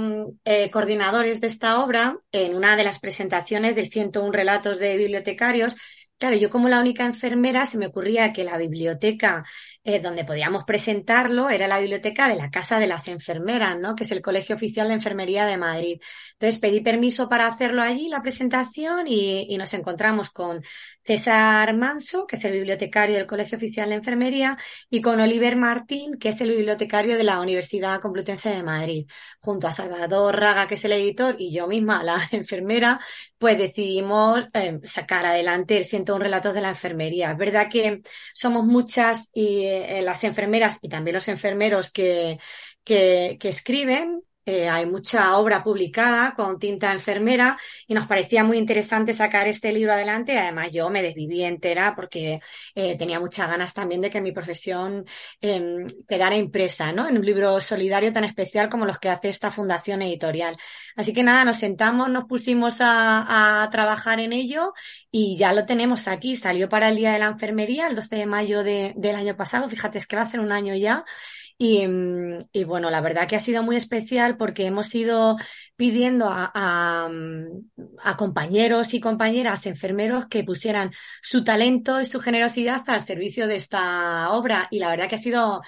eh, 0.45 0.71
coordinadores 0.71 1.41
de 1.41 1.47
esta 1.47 1.83
obra 1.83 2.17
en 2.31 2.55
una 2.55 2.77
de 2.77 2.85
las 2.85 2.99
presentaciones 2.99 3.75
del 3.75 3.89
101 3.91 4.31
relatos 4.31 4.79
de 4.79 4.95
bibliotecarios 4.95 5.75
Claro, 6.23 6.37
yo 6.37 6.49
como 6.49 6.69
la 6.69 6.79
única 6.79 7.05
enfermera 7.05 7.65
se 7.65 7.77
me 7.77 7.87
ocurría 7.87 8.31
que 8.31 8.45
la 8.45 8.57
biblioteca 8.57 9.43
eh, 9.83 9.99
donde 9.99 10.23
podíamos 10.23 10.63
presentarlo 10.63 11.49
era 11.49 11.67
la 11.67 11.79
biblioteca 11.79 12.29
de 12.29 12.35
la 12.37 12.49
Casa 12.49 12.79
de 12.79 12.87
las 12.87 13.09
Enfermeras, 13.09 13.77
¿no? 13.77 13.93
Que 13.93 14.05
es 14.05 14.11
el 14.13 14.21
Colegio 14.21 14.55
Oficial 14.55 14.87
de 14.87 14.93
Enfermería 14.93 15.45
de 15.45 15.57
Madrid. 15.57 15.99
Entonces 16.39 16.61
pedí 16.61 16.79
permiso 16.79 17.27
para 17.27 17.47
hacerlo 17.47 17.81
allí, 17.81 18.07
la 18.07 18.21
presentación, 18.21 19.05
y, 19.05 19.53
y 19.53 19.57
nos 19.57 19.73
encontramos 19.73 20.29
con 20.29 20.63
César 21.03 21.75
Manso, 21.75 22.25
que 22.25 22.37
es 22.37 22.45
el 22.45 22.53
bibliotecario 22.53 23.17
del 23.17 23.27
Colegio 23.27 23.57
Oficial 23.57 23.89
de 23.89 23.95
Enfermería, 23.95 24.57
y 24.89 25.01
con 25.01 25.19
Oliver 25.19 25.57
Martín, 25.57 26.17
que 26.17 26.29
es 26.29 26.39
el 26.39 26.51
bibliotecario 26.51 27.17
de 27.17 27.25
la 27.25 27.41
Universidad 27.41 27.99
Complutense 27.99 28.49
de 28.49 28.63
Madrid. 28.63 29.07
Junto 29.41 29.67
a 29.67 29.73
Salvador 29.73 30.39
Raga, 30.39 30.67
que 30.69 30.75
es 30.75 30.85
el 30.85 30.93
editor, 30.93 31.35
y 31.37 31.53
yo 31.53 31.67
misma, 31.67 32.01
la 32.01 32.21
enfermera, 32.31 33.01
pues 33.43 33.57
decidimos 33.57 34.47
eh, 34.53 34.79
sacar 34.85 35.25
adelante 35.25 35.77
el 35.77 35.83
101 35.83 36.23
relatos 36.23 36.53
de 36.53 36.61
la 36.61 36.69
enfermería. 36.69 37.31
Es 37.33 37.37
verdad 37.37 37.67
que 37.69 38.01
somos 38.33 38.63
muchas 38.63 39.29
y 39.33 39.65
eh, 39.65 40.01
las 40.01 40.23
enfermeras 40.23 40.79
y 40.81 40.87
también 40.87 41.15
los 41.15 41.27
enfermeros 41.27 41.91
que, 41.91 42.39
que 42.85 43.37
escriben, 43.41 44.23
eh, 44.45 44.67
hay 44.67 44.85
mucha 44.85 45.37
obra 45.37 45.63
publicada 45.63 46.33
con 46.35 46.59
tinta 46.59 46.91
enfermera 46.91 47.57
y 47.87 47.93
nos 47.93 48.07
parecía 48.07 48.43
muy 48.43 48.57
interesante 48.57 49.13
sacar 49.13 49.47
este 49.47 49.71
libro 49.71 49.93
adelante. 49.93 50.37
Además, 50.37 50.71
yo 50.71 50.89
me 50.89 51.01
desviví 51.01 51.43
entera 51.43 51.93
porque 51.95 52.41
eh, 52.75 52.97
tenía 52.97 53.19
muchas 53.19 53.49
ganas 53.49 53.73
también 53.73 54.01
de 54.01 54.09
que 54.09 54.21
mi 54.21 54.31
profesión 54.31 55.05
eh, 55.41 55.85
quedara 56.07 56.35
impresa 56.35 56.91
¿no? 56.91 57.07
en 57.07 57.17
un 57.17 57.25
libro 57.25 57.61
solidario 57.61 58.11
tan 58.11 58.23
especial 58.25 58.69
como 58.69 58.85
los 58.85 58.99
que 58.99 59.09
hace 59.09 59.29
esta 59.29 59.51
fundación 59.51 60.01
editorial. 60.01 60.57
Así 60.95 61.13
que 61.13 61.23
nada, 61.23 61.45
nos 61.45 61.57
sentamos, 61.57 62.09
nos 62.09 62.25
pusimos 62.25 62.81
a, 62.81 63.63
a 63.63 63.69
trabajar 63.69 64.19
en 64.19 64.33
ello 64.33 64.73
y 65.11 65.37
ya 65.37 65.53
lo 65.53 65.65
tenemos 65.65 66.07
aquí. 66.07 66.35
Salió 66.35 66.69
para 66.69 66.89
el 66.89 66.95
Día 66.95 67.13
de 67.13 67.19
la 67.19 67.27
Enfermería 67.27 67.87
el 67.87 67.95
12 67.95 68.15
de 68.15 68.25
mayo 68.25 68.63
de, 68.63 68.93
del 68.97 69.15
año 69.15 69.35
pasado. 69.37 69.69
Fíjate, 69.69 69.97
es 69.97 70.07
que 70.07 70.15
va 70.15 70.23
a 70.23 70.29
ser 70.29 70.39
un 70.39 70.51
año 70.51 70.75
ya. 70.75 71.05
Mm, 71.59 72.39
y, 72.51 72.63
bueno, 72.65 72.89
la 72.89 72.99
verdad 73.01 73.27
que 73.27 73.35
ha 73.35 73.39
sido 73.39 73.63
muy 73.63 73.75
especial 73.77 74.37
porque 74.37 74.65
hemos 74.65 74.93
ido 74.95 75.37
pidiendo 75.75 76.27
a, 76.29 77.07
mm, 77.09 78.15
compañeros 78.17 78.93
y 78.93 78.99
compañeras 78.99 79.65
enfermeros 79.65 80.27
que 80.27 80.43
pusieran 80.43 80.91
su 81.21 81.43
talento 81.43 82.01
y 82.01 82.05
su 82.05 82.19
generosidad 82.19 82.81
al 82.87 83.01
servicio 83.01 83.47
de 83.47 83.55
esta 83.55 84.31
obra. 84.31 84.67
Y 84.71 84.79
la 84.79 84.89
verdad 84.89 85.09
que 85.09 85.15
ha 85.15 85.17
sido 85.19 85.61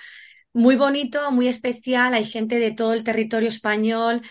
muy 0.56 0.78
bonito, 0.78 1.32
muy 1.32 1.48
especial. 1.50 2.14
Hay 2.14 2.26
gente 2.26 2.60
de 2.60 2.72
todo 2.72 2.94
el 2.94 3.04
territorio 3.04 3.50
español. 3.50 4.22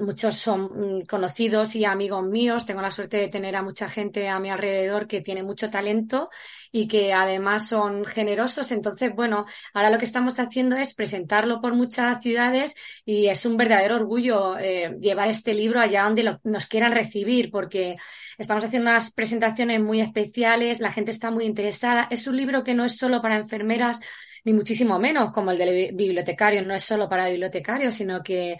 muchos 0.00 0.36
son 0.36 1.00
mm, 1.00 1.06
conocidos 1.06 1.76
y 1.76 1.84
amigos 1.84 2.26
míos. 2.26 2.66
Tengo 2.66 2.82
la 2.82 2.90
suerte 2.90 3.16
de 3.16 3.28
tener 3.28 3.56
a 3.56 3.62
mucha 3.62 3.88
gente 3.88 4.28
a 4.28 4.40
mi 4.40 4.50
alrededor 4.50 5.06
que 5.06 5.20
tiene 5.22 5.42
mucho 5.42 5.70
talento 5.70 6.30
y 6.72 6.88
que 6.88 7.12
además 7.12 7.68
son 7.68 8.04
generosos. 8.04 8.72
Entonces, 8.72 9.14
bueno, 9.14 9.46
ahora 9.72 9.90
lo 9.90 9.98
que 9.98 10.04
estamos 10.04 10.38
haciendo 10.40 10.76
es 10.76 10.94
presentarlo 10.94 11.60
por 11.60 11.74
muchas 11.74 12.20
ciudades 12.22 12.74
y 13.04 13.28
es 13.28 13.46
un 13.46 13.56
verdadero 13.56 13.96
orgullo 13.96 14.58
eh, 14.58 14.96
llevar 15.00 15.28
este 15.28 15.54
libro 15.54 15.80
allá 15.80 16.04
donde 16.04 16.38
nos 16.42 16.66
quieran 16.66 16.92
recibir, 16.92 17.50
porque 17.50 17.96
estamos 18.36 18.64
haciendo 18.64 18.90
unas 18.90 19.12
presentaciones 19.12 19.80
muy 19.80 20.00
especiales, 20.00 20.80
la 20.80 20.92
gente 20.92 21.12
está 21.12 21.30
muy 21.30 21.44
interesada. 21.44 22.08
Es 22.10 22.26
un 22.26 22.36
libro 22.36 22.64
que 22.64 22.74
no 22.74 22.84
es 22.84 22.96
solo 22.96 23.22
para 23.22 23.36
enfermeras, 23.36 24.00
ni 24.44 24.52
muchísimo 24.52 24.98
menos 24.98 25.32
como 25.32 25.50
el 25.50 25.58
del 25.58 25.94
bibliotecario, 25.94 26.64
no 26.64 26.74
es 26.74 26.84
solo 26.84 27.08
para 27.08 27.28
bibliotecarios, 27.28 27.94
sino 27.94 28.22
que 28.22 28.56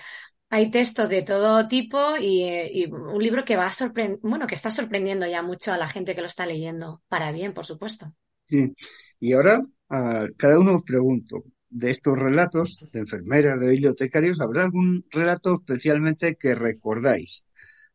hay 0.48 0.70
textos 0.70 1.08
de 1.08 1.22
todo 1.22 1.66
tipo 1.66 2.16
y, 2.20 2.86
un 2.90 3.22
libro 3.22 3.44
que 3.44 3.56
va 3.56 3.66
a 3.66 3.92
bueno, 4.20 4.46
que 4.46 4.54
está 4.54 4.70
sorprendiendo 4.70 5.26
ya 5.26 5.42
mucho 5.42 5.72
a 5.72 5.78
la 5.78 5.88
gente 5.88 6.14
que 6.14 6.20
lo 6.20 6.26
está 6.26 6.46
leyendo, 6.46 7.02
para 7.08 7.32
bien, 7.32 7.54
por 7.54 7.64
supuesto. 7.64 8.14
Sí, 8.48 8.74
y 9.18 9.32
ahora 9.32 9.62
a 9.88 10.26
cada 10.36 10.58
uno 10.58 10.76
os 10.76 10.82
pregunto, 10.82 11.44
de 11.72 11.90
estos 11.90 12.18
relatos 12.18 12.78
de 12.92 13.00
enfermeras, 13.00 13.58
de 13.58 13.70
bibliotecarios, 13.70 14.40
¿habrá 14.40 14.64
algún 14.64 15.06
relato 15.10 15.54
especialmente 15.54 16.36
que 16.36 16.54
recordáis? 16.54 17.46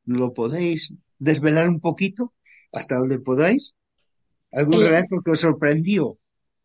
¿Lo 0.04 0.34
podéis 0.34 0.96
desvelar 1.20 1.70
un 1.70 1.80
poquito 1.80 2.34
hasta 2.72 2.96
donde 2.96 3.20
podáis? 3.20 3.76
¿Algún 4.52 4.82
relato 4.82 5.22
que 5.24 5.32
os 5.32 5.40
sorprendió? 5.40 6.18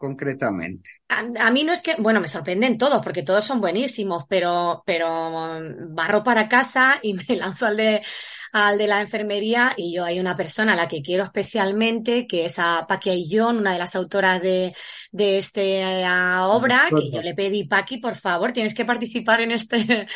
Concretamente? 0.03 0.91
A, 1.07 1.51
mí 1.53 1.63
no 1.63 1.73
es 1.73 1.81
que, 1.81 1.95
bueno, 1.97 2.19
me 2.21 2.27
sorprenden 2.27 2.77
todos, 2.77 3.01
porque 3.05 3.23
todos 3.23 3.45
son 3.45 3.61
buenísimos, 3.61 4.25
pero, 4.29 4.83
pero 4.85 5.61
barro 5.91 6.25
para 6.25 6.49
casa 6.49 6.99
y 7.01 7.15
me 7.29 7.37
lanzo 7.37 7.67
al 7.67 7.77
de, 7.77 8.03
al 8.51 8.79
de 8.79 8.89
la 8.89 9.01
enfermería 9.01 9.75
y 9.77 9.95
yo 9.95 10.05
hay 10.05 10.19
una 10.19 10.37
persona 10.37 10.73
a 10.73 10.77
la 10.77 10.89
que 10.89 11.03
quiero 11.03 11.23
especialmente, 11.23 12.27
que 12.27 12.47
es 12.47 12.59
a 12.59 12.85
Paqui 12.89 13.11
Aillón, 13.11 13.59
una 13.59 13.75
de 13.75 13.79
las 13.79 13.95
autoras 13.95 14.43
de, 14.43 14.75
de 15.13 15.39
esta 15.39 16.49
obra, 16.49 16.89
que 16.91 17.13
yo 17.13 17.23
le 17.23 17.35
pedí, 17.35 17.63
Paqui, 17.69 17.99
por 17.99 18.17
favor, 18.17 18.51
tienes 18.53 18.75
que 18.75 18.85
participar 18.85 19.41
en 19.41 19.53
este, 19.53 20.09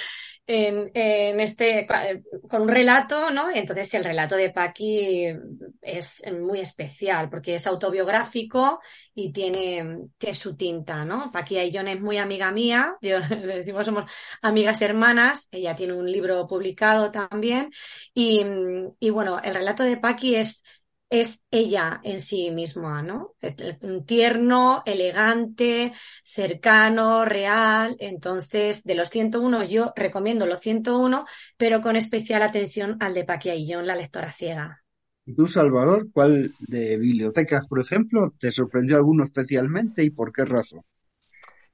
en, 0.46 0.90
en, 0.94 1.40
este, 1.40 1.86
con 2.48 2.62
un 2.62 2.68
relato, 2.68 3.30
¿no? 3.30 3.50
Entonces 3.50 3.92
el 3.94 4.04
relato 4.04 4.36
de 4.36 4.50
Paqui 4.50 5.26
es 5.82 6.22
muy 6.32 6.60
especial 6.60 7.28
porque 7.28 7.54
es 7.56 7.66
autobiográfico 7.66 8.80
y 9.14 9.32
tiene, 9.32 10.08
tiene 10.18 10.34
su 10.34 10.56
tinta, 10.56 11.04
¿no? 11.04 11.32
Paqui 11.32 11.58
Ayllón 11.58 11.88
es 11.88 12.00
muy 12.00 12.18
amiga 12.18 12.52
mía, 12.52 12.96
yo, 13.00 13.18
le 13.30 13.58
decimos 13.58 13.86
somos 13.86 14.10
amigas 14.42 14.80
hermanas, 14.82 15.48
ella 15.50 15.74
tiene 15.74 15.94
un 15.94 16.10
libro 16.10 16.46
publicado 16.46 17.10
también 17.10 17.70
y, 18.14 18.44
y 19.00 19.10
bueno, 19.10 19.40
el 19.42 19.54
relato 19.54 19.82
de 19.82 19.96
Paqui 19.96 20.36
es 20.36 20.62
es 21.08 21.42
ella 21.50 22.00
en 22.02 22.20
sí 22.20 22.50
misma, 22.50 23.02
¿no? 23.02 23.34
Tierno, 24.06 24.82
elegante, 24.84 25.92
cercano, 26.24 27.24
real. 27.24 27.96
Entonces, 27.98 28.82
de 28.84 28.94
los 28.94 29.10
101 29.10 29.64
yo 29.64 29.92
recomiendo 29.94 30.46
los 30.46 30.60
101, 30.60 31.26
pero 31.56 31.80
con 31.80 31.96
especial 31.96 32.42
atención 32.42 32.96
al 33.00 33.14
de 33.14 33.24
Paquia 33.24 33.54
y 33.54 33.72
John, 33.72 33.86
la 33.86 33.96
lectora 33.96 34.32
ciega. 34.32 34.82
¿Y 35.24 35.34
tú, 35.34 35.46
Salvador, 35.46 36.08
cuál 36.12 36.54
de 36.60 36.98
bibliotecas, 36.98 37.66
por 37.66 37.80
ejemplo, 37.80 38.32
te 38.38 38.52
sorprendió 38.52 38.96
alguno 38.96 39.24
especialmente 39.24 40.04
y 40.04 40.10
por 40.10 40.32
qué 40.32 40.44
razón? 40.44 40.82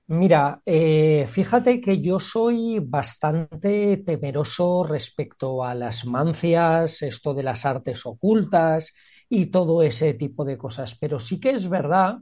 Mira, 0.06 0.60
eh, 0.66 1.26
fíjate 1.28 1.80
que 1.80 2.00
yo 2.02 2.20
soy 2.20 2.80
bastante 2.80 3.98
temeroso 4.04 4.84
respecto 4.84 5.64
a 5.64 5.74
las 5.74 6.04
mancias, 6.04 7.02
esto 7.02 7.32
de 7.32 7.42
las 7.42 7.64
artes 7.64 8.04
ocultas, 8.04 8.92
y 9.34 9.46
todo 9.46 9.82
ese 9.82 10.12
tipo 10.12 10.44
de 10.44 10.58
cosas. 10.58 10.94
Pero 10.98 11.18
sí 11.18 11.40
que 11.40 11.52
es 11.52 11.66
verdad 11.70 12.18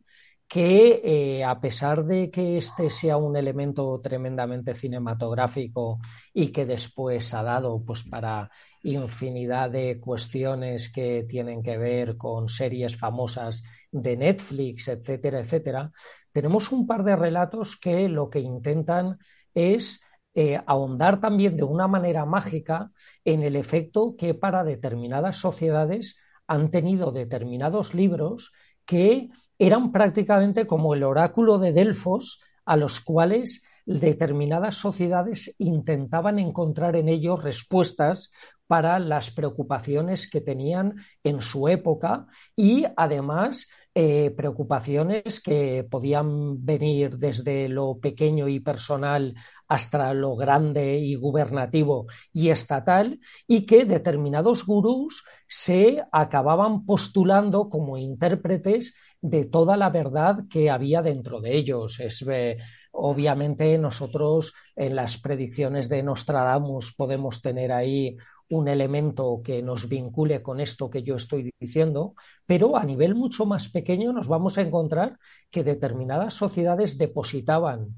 que 0.47 1.01
eh, 1.05 1.45
a 1.45 1.61
pesar 1.61 2.05
de 2.05 2.31
que 2.31 2.57
este 2.57 2.89
sea 2.89 3.17
un 3.17 3.37
elemento 3.37 4.01
tremendamente 4.01 4.75
cinematográfico 4.75 5.99
y 6.33 6.53
que 6.53 6.67
después 6.67 7.35
ha 7.35 7.43
dado 7.43 7.85
pues 7.85 8.05
para 8.05 8.49
infinidad 8.85 9.71
de 9.71 9.99
cuestiones 9.99 10.93
que 10.93 11.25
tienen 11.29 11.65
que 11.65 11.79
ver 11.79 12.17
con 12.17 12.49
series 12.49 12.97
famosas 12.97 13.65
de 13.91 14.17
Netflix, 14.17 14.87
etcétera, 14.87 15.41
etcétera, 15.41 15.91
tenemos 16.31 16.71
un 16.71 16.87
par 16.87 17.03
de 17.03 17.17
relatos 17.17 17.77
que 17.77 18.09
lo 18.09 18.31
que 18.31 18.39
intentan 18.39 19.19
es 19.53 20.01
eh, 20.35 20.63
ahondar 20.65 21.21
también 21.21 21.57
de 21.57 21.65
una 21.65 21.89
manera 21.89 22.25
mágica 22.25 22.93
en 23.25 23.43
el 23.43 23.57
efecto 23.57 24.15
que 24.17 24.35
para 24.35 24.63
determinadas 24.63 25.39
sociedades 25.39 26.21
han 26.51 26.73
tenido 26.73 27.13
determinados 27.13 27.95
libros 27.95 28.53
que 28.85 29.29
eran 29.57 29.93
prácticamente 29.93 30.67
como 30.67 30.95
el 30.95 31.05
oráculo 31.05 31.59
de 31.59 31.73
Delfos 31.73 32.41
a 32.65 32.77
los 32.77 33.01
cuales 33.01 33.63
determinadas 33.87 34.75
sociedades 34.75 35.55
intentaban 35.59 36.41
encontrar 36.41 36.97
en 36.97 37.09
ellos 37.09 37.45
respuestas 37.45 38.33
para 38.67 38.99
las 38.99 39.31
preocupaciones 39.31 40.29
que 40.29 40.41
tenían 40.41 40.97
en 41.23 41.41
su 41.41 41.69
época 41.69 42.27
y 42.57 42.85
además 42.97 43.69
eh, 43.95 44.31
preocupaciones 44.37 45.41
que 45.43 45.85
podían 45.91 46.65
venir 46.65 47.19
desde 47.19 47.69
lo 47.69 47.99
pequeño 47.99 48.47
y 48.47 48.61
personal 48.61 49.35
hasta 49.67 50.15
lo 50.15 50.37
grande 50.37 50.99
y 50.99 51.17
gubernativo 51.17 52.07
y 52.33 52.51
estatal 52.51 53.19
y 53.49 53.67
que 53.67 53.85
determinados 53.85 54.65
gurús 54.65 55.25
se 55.49 56.05
acababan 56.13 56.87
postulando 56.87 57.69
como 57.69 57.99
intérpretes 57.99 58.95
de 59.21 59.45
toda 59.45 59.77
la 59.77 59.91
verdad 59.91 60.45
que 60.49 60.71
había 60.71 61.03
dentro 61.03 61.41
de 61.41 61.57
ellos. 61.57 62.01
Es, 62.01 62.25
eh, 62.31 62.59
obviamente 62.93 63.77
nosotros 63.77 64.55
en 64.77 64.97
las 64.97 65.21
predicciones 65.21 65.89
de 65.89 66.03
Nostradamus 66.03 66.95
podemos 66.95 67.43
tener 67.43 67.73
ahí 67.73 68.17
un 68.51 68.69
elemento 68.69 69.41
que 69.43 69.63
nos 69.63 69.89
vincule 69.89 70.43
con 70.43 70.61
esto 70.61 70.91
que 70.91 71.03
yo 71.03 71.17
estoy 71.17 71.53
diciendo, 71.59 72.15
pero 72.47 72.77
a 72.77 72.85
nivel 72.85 73.15
mucho 73.15 73.47
más 73.47 73.69
pequeño 73.69 74.13
nos 74.13 74.29
vamos 74.29 74.59
a 74.59 74.63
encontrar 74.63 75.19
que 75.51 75.65
determinadas 75.65 76.35
sociedades 76.35 76.99
depositaban 76.99 77.97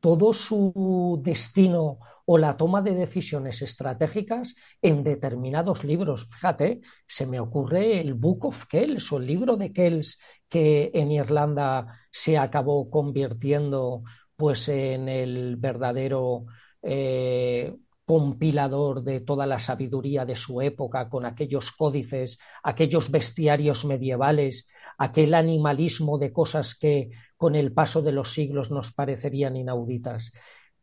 todo 0.00 0.32
su 0.32 1.20
destino 1.22 1.98
o 2.26 2.38
la 2.38 2.56
toma 2.56 2.82
de 2.82 2.94
decisiones 2.94 3.62
estratégicas 3.62 4.54
en 4.82 5.02
determinados 5.02 5.82
libros. 5.84 6.28
Fíjate, 6.30 6.80
se 7.06 7.26
me 7.26 7.40
ocurre 7.40 8.00
el 8.00 8.14
Book 8.14 8.44
of 8.44 8.66
Kells 8.66 9.10
o 9.12 9.16
el 9.18 9.26
libro 9.26 9.56
de 9.56 9.72
Kells 9.72 10.20
que 10.48 10.90
en 10.94 11.10
Irlanda 11.10 11.86
se 12.10 12.36
acabó 12.38 12.90
convirtiendo 12.90 14.02
pues 14.36 14.68
en 14.68 15.08
el 15.08 15.56
verdadero 15.56 16.44
eh, 16.82 17.74
compilador 18.06 19.02
de 19.02 19.20
toda 19.20 19.46
la 19.46 19.58
sabiduría 19.58 20.24
de 20.24 20.36
su 20.36 20.62
época, 20.62 21.08
con 21.08 21.26
aquellos 21.26 21.72
códices, 21.72 22.38
aquellos 22.62 23.10
bestiarios 23.10 23.84
medievales, 23.84 24.68
aquel 24.96 25.34
animalismo 25.34 26.16
de 26.16 26.32
cosas 26.32 26.78
que 26.78 27.10
con 27.36 27.56
el 27.56 27.72
paso 27.72 28.02
de 28.02 28.12
los 28.12 28.32
siglos 28.32 28.70
nos 28.70 28.92
parecerían 28.92 29.56
inauditas. 29.56 30.32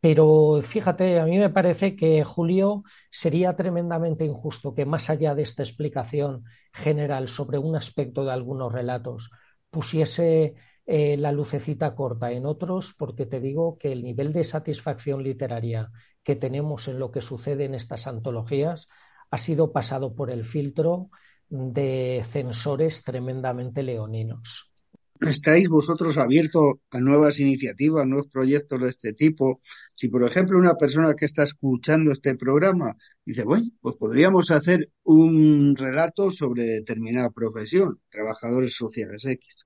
Pero 0.02 0.60
fíjate, 0.62 1.18
a 1.22 1.26
mí 1.26 1.38
me 1.38 1.50
parece 1.50 1.96
que 1.96 2.26
Julio 2.26 2.84
sería 3.10 3.56
tremendamente 3.56 4.26
injusto 4.26 4.76
que 4.76 4.86
más 4.86 5.10
allá 5.10 5.34
de 5.34 5.44
esta 5.44 5.64
explicación 5.64 6.44
general 6.74 7.30
sobre 7.30 7.58
un 7.58 7.78
aspecto 7.78 8.26
de 8.26 8.34
algunos 8.34 8.74
relatos, 8.74 9.32
pusiese 9.70 10.56
eh, 10.86 11.16
la 11.16 11.32
lucecita 11.32 11.96
corta 11.96 12.34
en 12.34 12.46
otros, 12.46 12.94
porque 13.00 13.26
te 13.26 13.40
digo 13.40 13.78
que 13.78 13.94
el 13.94 14.04
nivel 14.04 14.34
de 14.34 14.44
satisfacción 14.44 15.24
literaria 15.24 15.90
que 16.24 16.36
tenemos 16.36 16.88
en 16.88 17.00
lo 17.00 17.12
que 17.12 17.22
sucede 17.22 17.66
en 17.66 17.76
estas 17.76 18.08
antologías 18.08 18.90
ha 19.30 19.38
sido 19.38 19.72
pasado 19.72 20.16
por 20.16 20.32
el 20.32 20.46
filtro 20.46 21.10
de 21.50 22.22
censores 22.24 23.04
tremendamente 23.04 23.84
leoninos. 23.84 24.74
¿Estáis 25.22 25.70
vosotros 25.70 26.18
abiertos 26.18 26.76
a 26.92 27.00
nuevas 27.00 27.40
iniciativas, 27.40 28.06
nuevos 28.06 28.28
proyectos 28.28 28.82
de 28.82 28.90
este 28.90 29.14
tipo? 29.14 29.62
Si, 29.96 30.10
por 30.10 30.24
ejemplo, 30.24 30.58
una 30.58 30.76
persona 30.76 31.14
que 31.14 31.26
está 31.26 31.44
escuchando 31.44 32.12
este 32.12 32.36
programa 32.36 32.96
dice, 33.24 33.44
bueno, 33.44 33.68
pues 33.80 33.96
podríamos 33.96 34.52
hacer 34.52 34.90
un 35.04 35.76
relato 35.78 36.30
sobre 36.32 36.66
determinada 36.66 37.30
profesión, 37.30 38.02
trabajadores 38.10 38.76
sociales 38.76 39.26
X. 39.26 39.66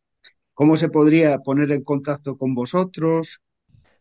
¿Cómo 0.53 0.77
se 0.77 0.89
podría 0.89 1.39
poner 1.39 1.71
en 1.71 1.83
contacto 1.83 2.37
con 2.37 2.53
vosotros? 2.53 3.41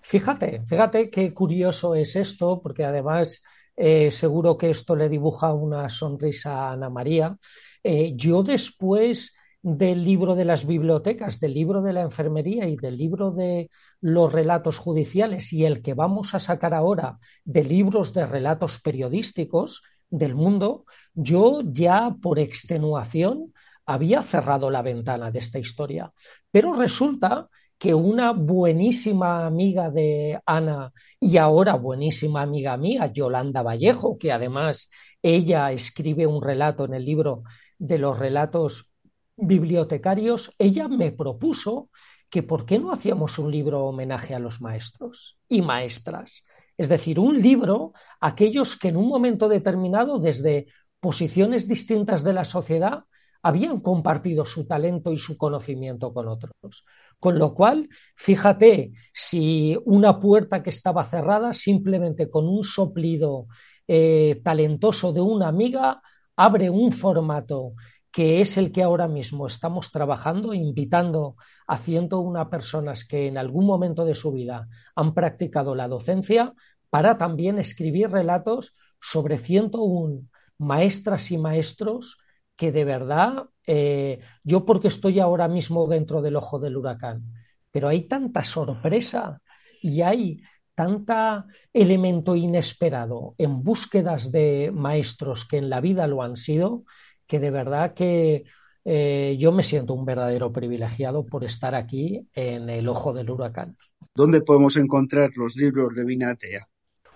Fíjate, 0.08 0.62
fíjate 0.66 1.10
qué 1.10 1.34
curioso 1.34 1.96
es 1.96 2.14
esto, 2.14 2.60
porque 2.62 2.84
además 2.84 3.42
eh, 3.74 4.12
seguro 4.12 4.56
que 4.56 4.70
esto 4.70 4.94
le 4.94 5.08
dibuja 5.08 5.52
una 5.52 5.88
sonrisa 5.88 6.52
a 6.52 6.72
Ana 6.74 6.88
María. 6.88 7.36
Eh, 7.82 8.12
yo 8.14 8.44
después 8.44 9.34
del 9.60 10.04
libro 10.04 10.36
de 10.36 10.44
las 10.44 10.64
bibliotecas, 10.64 11.40
del 11.40 11.54
libro 11.54 11.82
de 11.82 11.92
la 11.92 12.02
enfermería 12.02 12.68
y 12.68 12.76
del 12.76 12.96
libro 12.96 13.32
de 13.32 13.68
los 14.00 14.32
relatos 14.32 14.78
judiciales 14.78 15.52
y 15.52 15.64
el 15.64 15.82
que 15.82 15.94
vamos 15.94 16.36
a 16.36 16.38
sacar 16.38 16.72
ahora 16.72 17.18
de 17.44 17.64
libros 17.64 18.14
de 18.14 18.26
relatos 18.26 18.80
periodísticos 18.80 19.82
del 20.08 20.36
mundo, 20.36 20.84
yo 21.14 21.62
ya 21.64 22.14
por 22.22 22.38
extenuación 22.38 23.52
había 23.84 24.22
cerrado 24.22 24.70
la 24.70 24.82
ventana 24.82 25.32
de 25.32 25.40
esta 25.40 25.58
historia. 25.58 26.12
Pero 26.52 26.74
resulta 26.74 27.48
que 27.78 27.94
una 27.94 28.32
buenísima 28.32 29.46
amiga 29.46 29.90
de 29.90 30.40
Ana 30.46 30.92
y 31.20 31.36
ahora 31.36 31.74
buenísima 31.74 32.42
amiga 32.42 32.76
mía, 32.76 33.12
Yolanda 33.12 33.62
Vallejo, 33.62 34.16
que 34.18 34.32
además 34.32 34.90
ella 35.22 35.72
escribe 35.72 36.26
un 36.26 36.42
relato 36.42 36.84
en 36.84 36.94
el 36.94 37.04
libro 37.04 37.42
de 37.78 37.98
los 37.98 38.18
relatos 38.18 38.90
bibliotecarios, 39.36 40.52
ella 40.58 40.88
me 40.88 41.12
propuso 41.12 41.90
que 42.30 42.42
por 42.42 42.64
qué 42.64 42.78
no 42.78 42.92
hacíamos 42.92 43.38
un 43.38 43.50
libro 43.50 43.84
homenaje 43.84 44.34
a 44.34 44.38
los 44.38 44.60
maestros 44.60 45.38
y 45.48 45.62
maestras. 45.62 46.46
Es 46.78 46.88
decir, 46.88 47.18
un 47.18 47.40
libro, 47.40 47.92
aquellos 48.20 48.78
que 48.78 48.88
en 48.88 48.96
un 48.96 49.08
momento 49.08 49.48
determinado, 49.48 50.18
desde 50.18 50.66
posiciones 51.00 51.68
distintas 51.68 52.24
de 52.24 52.32
la 52.32 52.44
sociedad, 52.44 53.04
habían 53.46 53.78
compartido 53.78 54.44
su 54.44 54.66
talento 54.66 55.12
y 55.12 55.18
su 55.18 55.38
conocimiento 55.38 56.12
con 56.12 56.26
otros. 56.26 56.84
Con 57.20 57.38
lo 57.38 57.54
cual, 57.54 57.88
fíjate, 58.16 58.90
si 59.14 59.78
una 59.84 60.18
puerta 60.18 60.64
que 60.64 60.70
estaba 60.70 61.04
cerrada, 61.04 61.52
simplemente 61.54 62.28
con 62.28 62.48
un 62.48 62.64
soplido 62.64 63.46
eh, 63.86 64.40
talentoso 64.42 65.12
de 65.12 65.20
una 65.20 65.46
amiga, 65.46 66.02
abre 66.34 66.70
un 66.70 66.90
formato 66.90 67.74
que 68.10 68.40
es 68.40 68.56
el 68.56 68.72
que 68.72 68.82
ahora 68.82 69.06
mismo 69.06 69.46
estamos 69.46 69.92
trabajando, 69.92 70.52
invitando 70.52 71.36
a 71.68 71.76
101 71.76 72.50
personas 72.50 73.04
que 73.04 73.28
en 73.28 73.38
algún 73.38 73.64
momento 73.64 74.04
de 74.04 74.16
su 74.16 74.32
vida 74.32 74.66
han 74.96 75.14
practicado 75.14 75.76
la 75.76 75.86
docencia 75.86 76.52
para 76.90 77.16
también 77.16 77.60
escribir 77.60 78.10
relatos 78.10 78.74
sobre 79.00 79.38
101 79.38 80.22
maestras 80.58 81.30
y 81.30 81.38
maestros 81.38 82.18
que 82.56 82.72
de 82.72 82.84
verdad, 82.84 83.44
eh, 83.66 84.20
yo 84.42 84.64
porque 84.64 84.88
estoy 84.88 85.20
ahora 85.20 85.48
mismo 85.48 85.86
dentro 85.86 86.22
del 86.22 86.36
ojo 86.36 86.58
del 86.58 86.76
huracán, 86.76 87.22
pero 87.70 87.88
hay 87.88 88.08
tanta 88.08 88.42
sorpresa 88.42 89.40
y 89.82 90.00
hay 90.00 90.40
tanta 90.74 91.46
elemento 91.72 92.36
inesperado 92.36 93.34
en 93.38 93.62
búsquedas 93.62 94.32
de 94.32 94.70
maestros 94.72 95.46
que 95.46 95.58
en 95.58 95.70
la 95.70 95.80
vida 95.80 96.06
lo 96.06 96.22
han 96.22 96.36
sido, 96.36 96.84
que 97.26 97.40
de 97.40 97.50
verdad 97.50 97.94
que 97.94 98.44
eh, 98.84 99.36
yo 99.38 99.52
me 99.52 99.62
siento 99.62 99.94
un 99.94 100.04
verdadero 100.04 100.52
privilegiado 100.52 101.26
por 101.26 101.44
estar 101.44 101.74
aquí 101.74 102.28
en 102.34 102.70
el 102.70 102.88
ojo 102.88 103.12
del 103.12 103.30
huracán. 103.30 103.76
¿Dónde 104.14 104.42
podemos 104.42 104.76
encontrar 104.76 105.30
los 105.36 105.56
libros 105.56 105.94
de 105.94 106.04
Vinatea? 106.04 106.68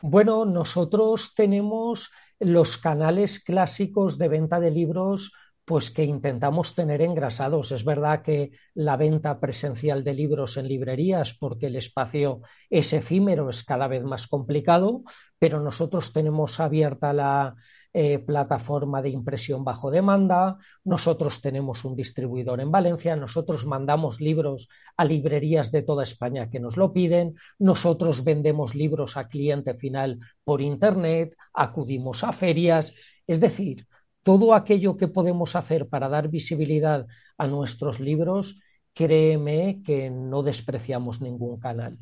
Bueno, 0.02 0.44
nosotros 0.44 1.34
tenemos 1.34 2.10
los 2.40 2.78
canales 2.78 3.38
clásicos 3.44 4.18
de 4.18 4.28
venta 4.28 4.58
de 4.60 4.70
libros 4.70 5.32
pues 5.70 5.92
que 5.92 6.02
intentamos 6.02 6.74
tener 6.74 7.00
engrasados. 7.00 7.70
Es 7.70 7.84
verdad 7.84 8.22
que 8.22 8.50
la 8.74 8.96
venta 8.96 9.38
presencial 9.38 10.02
de 10.02 10.14
libros 10.14 10.56
en 10.56 10.66
librerías, 10.66 11.32
porque 11.32 11.66
el 11.66 11.76
espacio 11.76 12.40
es 12.68 12.92
efímero, 12.92 13.48
es 13.48 13.62
cada 13.62 13.86
vez 13.86 14.02
más 14.02 14.26
complicado, 14.26 15.04
pero 15.38 15.60
nosotros 15.60 16.12
tenemos 16.12 16.58
abierta 16.58 17.12
la 17.12 17.54
eh, 17.92 18.18
plataforma 18.18 19.00
de 19.00 19.10
impresión 19.10 19.62
bajo 19.62 19.92
demanda, 19.92 20.56
nosotros 20.82 21.40
tenemos 21.40 21.84
un 21.84 21.94
distribuidor 21.94 22.60
en 22.60 22.72
Valencia, 22.72 23.14
nosotros 23.14 23.64
mandamos 23.64 24.20
libros 24.20 24.68
a 24.96 25.04
librerías 25.04 25.70
de 25.70 25.82
toda 25.82 26.02
España 26.02 26.50
que 26.50 26.58
nos 26.58 26.76
lo 26.76 26.92
piden, 26.92 27.36
nosotros 27.60 28.24
vendemos 28.24 28.74
libros 28.74 29.16
a 29.16 29.28
cliente 29.28 29.74
final 29.74 30.18
por 30.42 30.62
Internet, 30.62 31.36
acudimos 31.54 32.24
a 32.24 32.32
ferias, 32.32 32.92
es 33.28 33.38
decir, 33.38 33.86
todo 34.22 34.54
aquello 34.54 34.96
que 34.96 35.08
podemos 35.08 35.56
hacer 35.56 35.88
para 35.88 36.08
dar 36.08 36.28
visibilidad 36.28 37.06
a 37.38 37.46
nuestros 37.46 38.00
libros, 38.00 38.60
créeme 38.94 39.82
que 39.84 40.10
no 40.10 40.42
despreciamos 40.42 41.20
ningún 41.20 41.58
canal. 41.60 41.98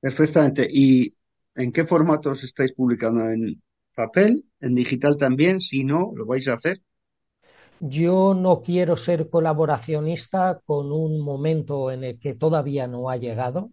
Perfectamente. 0.00 0.66
¿Y 0.70 1.14
en 1.56 1.72
qué 1.72 1.84
formatos 1.84 2.44
estáis 2.44 2.72
publicando? 2.74 3.28
¿En 3.30 3.60
papel? 3.94 4.44
¿En 4.60 4.74
digital 4.74 5.16
también? 5.16 5.60
Si 5.60 5.84
no, 5.84 6.12
¿lo 6.14 6.26
vais 6.26 6.46
a 6.48 6.54
hacer? 6.54 6.80
Yo 7.80 8.34
no 8.34 8.62
quiero 8.62 8.96
ser 8.96 9.28
colaboracionista 9.28 10.60
con 10.64 10.92
un 10.92 11.20
momento 11.20 11.90
en 11.90 12.04
el 12.04 12.18
que 12.18 12.34
todavía 12.34 12.86
no 12.86 13.10
ha 13.10 13.16
llegado, 13.16 13.72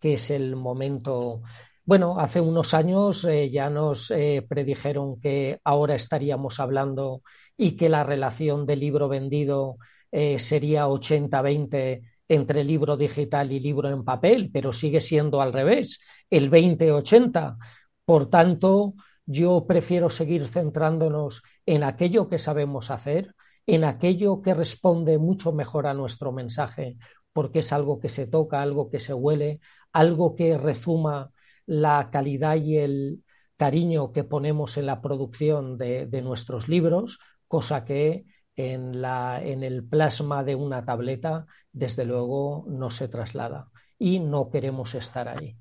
que 0.00 0.14
es 0.14 0.30
el 0.30 0.54
momento 0.56 1.42
bueno, 1.88 2.20
hace 2.20 2.42
unos 2.42 2.74
años 2.74 3.24
eh, 3.24 3.48
ya 3.50 3.70
nos 3.70 4.10
eh, 4.10 4.44
predijeron 4.46 5.18
que 5.18 5.58
ahora 5.64 5.94
estaríamos 5.94 6.60
hablando 6.60 7.22
y 7.56 7.76
que 7.78 7.88
la 7.88 8.04
relación 8.04 8.66
de 8.66 8.76
libro 8.76 9.08
vendido 9.08 9.78
eh, 10.12 10.38
sería 10.38 10.86
80-20 10.86 12.02
entre 12.28 12.62
libro 12.62 12.98
digital 12.98 13.52
y 13.52 13.60
libro 13.60 13.88
en 13.88 14.04
papel, 14.04 14.50
pero 14.52 14.70
sigue 14.74 15.00
siendo 15.00 15.40
al 15.40 15.54
revés, 15.54 16.00
el 16.28 16.50
20-80. 16.50 17.56
Por 18.04 18.28
tanto, 18.28 18.92
yo 19.24 19.64
prefiero 19.66 20.10
seguir 20.10 20.46
centrándonos 20.46 21.42
en 21.64 21.84
aquello 21.84 22.28
que 22.28 22.38
sabemos 22.38 22.90
hacer, 22.90 23.34
en 23.66 23.84
aquello 23.84 24.42
que 24.42 24.52
responde 24.52 25.16
mucho 25.16 25.52
mejor 25.54 25.86
a 25.86 25.94
nuestro 25.94 26.32
mensaje, 26.32 26.98
porque 27.32 27.60
es 27.60 27.72
algo 27.72 27.98
que 27.98 28.10
se 28.10 28.26
toca, 28.26 28.60
algo 28.60 28.90
que 28.90 29.00
se 29.00 29.14
huele, 29.14 29.60
algo 29.90 30.36
que 30.36 30.58
rezuma 30.58 31.30
la 31.68 32.08
calidad 32.10 32.56
y 32.56 32.78
el 32.78 33.24
cariño 33.58 34.12
que 34.12 34.24
ponemos 34.24 34.78
en 34.78 34.86
la 34.86 35.02
producción 35.02 35.76
de, 35.76 36.06
de 36.06 36.22
nuestros 36.22 36.68
libros, 36.68 37.18
cosa 37.46 37.84
que 37.84 38.24
en, 38.56 39.02
la, 39.02 39.40
en 39.44 39.62
el 39.62 39.84
plasma 39.86 40.44
de 40.44 40.54
una 40.54 40.84
tableta, 40.84 41.46
desde 41.72 42.06
luego, 42.06 42.64
no 42.68 42.90
se 42.90 43.08
traslada 43.08 43.70
y 43.98 44.18
no 44.18 44.48
queremos 44.50 44.94
estar 44.94 45.28
ahí. 45.28 45.58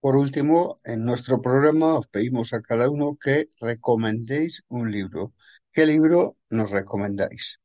Por 0.00 0.16
último, 0.16 0.78
en 0.84 1.04
nuestro 1.04 1.40
programa 1.40 1.94
os 1.94 2.06
pedimos 2.08 2.52
a 2.52 2.60
cada 2.60 2.90
uno 2.90 3.16
que 3.22 3.50
recomendéis 3.60 4.64
un 4.68 4.90
libro. 4.90 5.32
¿Qué 5.72 5.86
libro 5.86 6.36
nos 6.50 6.70
recomendáis? 6.70 7.60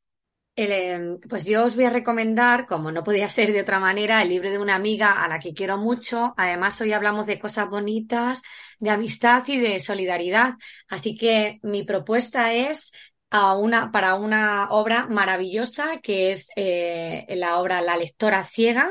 Em, 0.58 1.20
pues 1.28 1.44
yo 1.44 1.64
os 1.64 1.76
voy 1.76 1.84
a 1.84 1.90
recomendar, 1.90 2.66
como 2.66 2.90
no 2.90 3.04
podía 3.04 3.28
ser 3.28 3.52
de 3.52 3.60
otra 3.60 3.78
manera, 3.78 4.22
el 4.22 4.30
libro 4.30 4.50
de 4.50 4.58
una 4.58 4.74
amiga 4.74 5.22
a 5.22 5.28
la 5.28 5.38
que 5.38 5.52
quiero 5.52 5.76
mucho. 5.76 6.32
Además, 6.38 6.80
hoy 6.80 6.94
hablamos 6.94 7.26
de 7.26 7.38
cosas 7.38 7.68
bonitas, 7.68 8.40
de 8.78 8.88
amistad 8.90 9.44
y 9.48 9.58
de 9.58 9.78
solidaridad. 9.80 10.54
Así 10.88 11.14
que 11.14 11.60
mi 11.62 11.84
propuesta 11.84 12.54
es 12.54 12.90
a 13.28 13.54
una, 13.54 13.92
para 13.92 14.14
una 14.14 14.70
obra 14.70 15.06
maravillosa 15.06 15.98
que 16.02 16.30
es 16.30 16.48
eh, 16.56 17.26
la 17.36 17.58
obra 17.58 17.82
La 17.82 17.98
lectora 17.98 18.44
ciega 18.44 18.90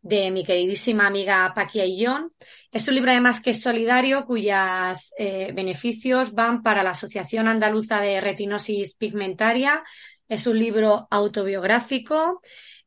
de 0.00 0.30
mi 0.30 0.44
queridísima 0.44 1.06
amiga 1.06 1.52
Paqui 1.54 1.80
Aillón. 1.80 2.32
Es 2.70 2.86
un 2.88 2.94
libro 2.94 3.10
además 3.10 3.40
que 3.40 3.50
es 3.50 3.60
solidario, 3.60 4.24
cuyos 4.24 5.12
eh, 5.18 5.50
beneficios 5.52 6.32
van 6.32 6.62
para 6.62 6.84
la 6.84 6.90
Asociación 6.90 7.48
Andaluza 7.48 8.00
de 8.00 8.20
Retinosis 8.20 8.94
Pigmentaria, 8.94 9.82
es 10.28 10.46
un 10.46 10.58
libro 10.58 11.06
autobiográfico, 11.10 12.40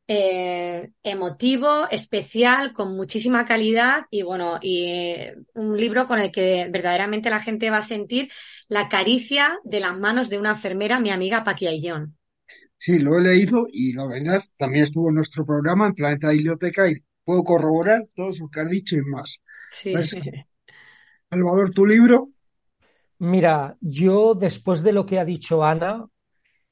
eh, 0.06 0.90
emotivo, 1.02 1.88
especial, 1.88 2.72
con 2.72 2.96
muchísima 2.96 3.44
calidad 3.44 4.06
y 4.10 4.22
bueno, 4.22 4.58
y 4.60 4.84
eh, 4.86 5.36
un 5.54 5.76
libro 5.78 6.06
con 6.06 6.18
el 6.18 6.32
que 6.32 6.68
verdaderamente 6.70 7.30
la 7.30 7.40
gente 7.40 7.70
va 7.70 7.78
a 7.78 7.86
sentir 7.86 8.28
la 8.68 8.88
caricia 8.88 9.60
de 9.62 9.80
las 9.80 9.96
manos 9.96 10.28
de 10.28 10.38
una 10.38 10.50
enfermera, 10.50 10.98
mi 10.98 11.10
amiga 11.10 11.44
Paqui 11.44 11.68
Aillón. 11.68 12.16
Sí, 12.76 12.98
lo 12.98 13.18
he 13.18 13.22
leído 13.22 13.66
y 13.70 13.92
la 13.92 14.06
verdad 14.06 14.42
también 14.56 14.84
estuvo 14.84 15.10
en 15.10 15.14
nuestro 15.16 15.44
programa 15.44 15.86
en 15.86 15.94
Planeta 15.94 16.30
Biblioteca 16.30 16.90
y 16.90 16.96
puedo 17.24 17.44
corroborar 17.44 18.02
todo 18.14 18.32
lo 18.40 18.48
que 18.48 18.60
has 18.60 18.70
dicho 18.70 18.96
y 18.96 19.02
más. 19.02 19.40
Sí. 19.72 19.92
Salvador, 21.30 21.70
tu 21.72 21.86
libro. 21.86 22.30
Mira, 23.18 23.76
yo 23.80 24.34
después 24.34 24.82
de 24.82 24.92
lo 24.92 25.06
que 25.06 25.20
ha 25.20 25.24
dicho 25.24 25.62
Ana, 25.62 26.06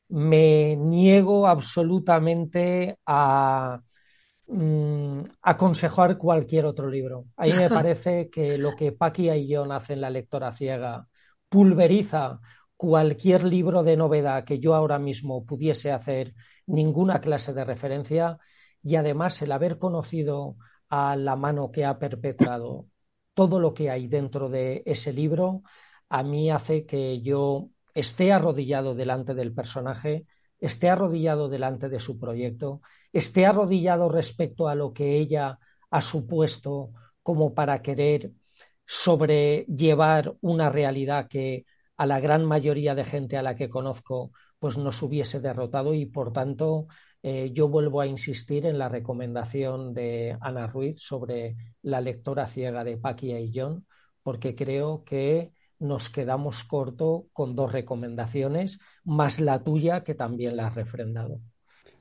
me 0.08 0.76
niego 0.76 1.46
absolutamente 1.46 2.98
a 3.06 3.80
mm, 4.46 5.20
aconsejar 5.42 6.18
cualquier 6.18 6.66
otro 6.66 6.88
libro. 6.90 7.26
A 7.36 7.44
mí 7.44 7.52
me 7.52 7.68
parece 7.70 8.30
que 8.30 8.58
lo 8.58 8.74
que 8.74 8.92
Paqui 8.92 9.30
y 9.30 9.54
John 9.54 9.72
hacen 9.72 9.96
en 9.96 10.00
la 10.02 10.10
lectora 10.10 10.52
ciega 10.52 11.06
pulveriza 11.48 12.40
cualquier 12.76 13.44
libro 13.44 13.82
de 13.82 13.96
novedad 13.96 14.44
que 14.44 14.60
yo 14.60 14.74
ahora 14.74 14.98
mismo 14.98 15.44
pudiese 15.44 15.90
hacer 15.92 16.34
ninguna 16.66 17.20
clase 17.20 17.52
de 17.52 17.64
referencia 17.64 18.38
y 18.82 18.96
además 18.96 19.42
el 19.42 19.52
haber 19.52 19.78
conocido 19.78 20.56
a 20.88 21.16
la 21.16 21.36
mano 21.36 21.70
que 21.70 21.84
ha 21.84 21.98
perpetrado 21.98 22.86
todo 23.34 23.60
lo 23.60 23.74
que 23.74 23.90
hay 23.90 24.08
dentro 24.08 24.48
de 24.48 24.82
ese 24.86 25.12
libro, 25.12 25.62
a 26.08 26.22
mí 26.22 26.50
hace 26.50 26.86
que 26.86 27.20
yo 27.20 27.70
esté 27.98 28.32
arrodillado 28.32 28.94
delante 28.94 29.34
del 29.34 29.52
personaje, 29.52 30.24
esté 30.60 30.88
arrodillado 30.88 31.48
delante 31.48 31.88
de 31.88 31.98
su 31.98 32.18
proyecto, 32.18 32.80
esté 33.12 33.44
arrodillado 33.44 34.08
respecto 34.08 34.68
a 34.68 34.76
lo 34.76 34.92
que 34.92 35.18
ella 35.18 35.58
ha 35.90 36.00
supuesto 36.00 36.92
como 37.24 37.54
para 37.54 37.82
querer 37.82 38.32
sobrellevar 38.86 40.36
una 40.40 40.70
realidad 40.70 41.26
que 41.28 41.66
a 41.96 42.06
la 42.06 42.20
gran 42.20 42.44
mayoría 42.44 42.94
de 42.94 43.04
gente 43.04 43.36
a 43.36 43.42
la 43.42 43.56
que 43.56 43.68
conozco 43.68 44.30
pues 44.60 44.78
nos 44.78 45.02
hubiese 45.02 45.40
derrotado 45.40 45.92
y 45.92 46.06
por 46.06 46.32
tanto 46.32 46.86
eh, 47.22 47.50
yo 47.52 47.68
vuelvo 47.68 48.00
a 48.00 48.06
insistir 48.06 48.64
en 48.64 48.78
la 48.78 48.88
recomendación 48.88 49.92
de 49.92 50.38
Ana 50.40 50.68
Ruiz 50.68 51.02
sobre 51.02 51.56
la 51.82 52.00
lectora 52.00 52.46
ciega 52.46 52.84
de 52.84 52.96
Paquia 52.96 53.40
y 53.40 53.50
John 53.52 53.86
porque 54.22 54.54
creo 54.54 55.02
que 55.04 55.52
nos 55.78 56.10
quedamos 56.10 56.64
corto 56.64 57.26
con 57.32 57.54
dos 57.54 57.72
recomendaciones, 57.72 58.80
más 59.04 59.40
la 59.40 59.62
tuya 59.62 60.04
que 60.04 60.14
también 60.14 60.56
la 60.56 60.68
has 60.68 60.74
refrendado. 60.74 61.40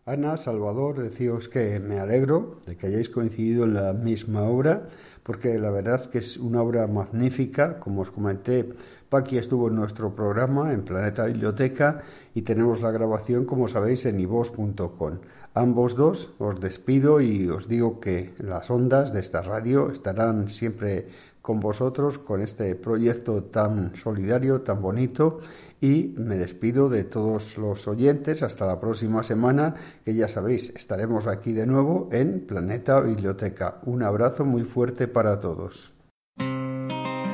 Ana, 0.07 0.37
Salvador, 0.37 1.03
decíos 1.03 1.49
que 1.49 1.81
me 1.81 1.99
alegro 1.99 2.61
de 2.65 2.77
que 2.77 2.87
hayáis 2.87 3.09
coincidido 3.09 3.65
en 3.65 3.73
la 3.73 3.91
misma 3.91 4.43
obra, 4.43 4.87
porque 5.21 5.59
la 5.59 5.69
verdad 5.69 6.09
que 6.09 6.19
es 6.19 6.37
una 6.37 6.61
obra 6.61 6.87
magnífica. 6.87 7.77
Como 7.81 8.03
os 8.03 8.11
comenté, 8.11 8.69
Paqui 9.09 9.37
estuvo 9.37 9.67
en 9.67 9.75
nuestro 9.75 10.15
programa 10.15 10.71
en 10.71 10.85
Planeta 10.85 11.25
Biblioteca 11.25 12.03
y 12.33 12.43
tenemos 12.43 12.79
la 12.79 12.91
grabación, 12.91 13.43
como 13.43 13.67
sabéis, 13.67 14.05
en 14.05 14.21
ivos.com. 14.21 15.19
Ambos 15.53 15.95
dos 15.97 16.31
os 16.39 16.57
despido 16.61 17.19
y 17.19 17.49
os 17.49 17.67
digo 17.67 17.99
que 17.99 18.33
las 18.37 18.71
ondas 18.71 19.11
de 19.11 19.19
esta 19.19 19.41
radio 19.41 19.91
estarán 19.91 20.47
siempre 20.47 21.07
con 21.47 21.61
vosotros 21.61 22.17
con 22.17 22.41
este 22.41 22.75
proyecto 22.75 23.41
tan 23.45 23.95
solidario, 23.95 24.63
tan 24.63 24.81
bonito 24.81 25.39
y 25.79 26.13
me 26.17 26.35
despido 26.35 26.89
de 26.89 27.05
todos 27.05 27.57
los 27.57 27.87
oyentes 27.87 28.43
hasta 28.43 28.65
la 28.65 28.81
próxima 28.81 29.23
semana 29.23 29.73
que 30.03 30.13
ya 30.13 30.27
sabéis 30.27 30.73
estaremos 30.75 31.25
aquí 31.25 31.53
de 31.53 31.65
nuevo 31.65 32.09
en 32.11 32.45
Planeta 32.45 32.99
Biblioteca. 32.99 33.79
Un 33.85 34.03
abrazo 34.03 34.43
muy 34.43 34.63
fuerte 34.63 35.07
para 35.07 35.39
todos. 35.39 35.93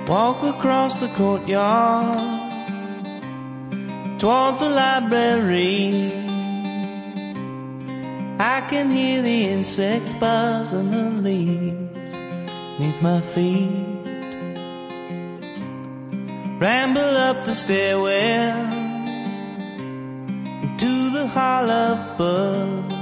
Walk 0.07 0.43
across 0.43 0.99
the 0.99 1.09
courtyard 1.18 2.20
towards 4.20 4.59
the 4.59 4.70
library. 4.70 6.22
I 8.38 8.61
can 8.70 8.91
hear 8.91 9.24
the 9.24 9.49
insects 9.49 10.14
the 10.14 10.84
leaves 11.24 13.01
my 13.01 13.20
feet. 13.22 13.93
Ramble 16.64 17.18
up 17.18 17.43
the 17.43 17.55
stairwell 17.55 18.72
to 20.78 21.09
the 21.09 21.28
hall 21.28 21.70
of 21.70 22.18
books. 22.18 22.95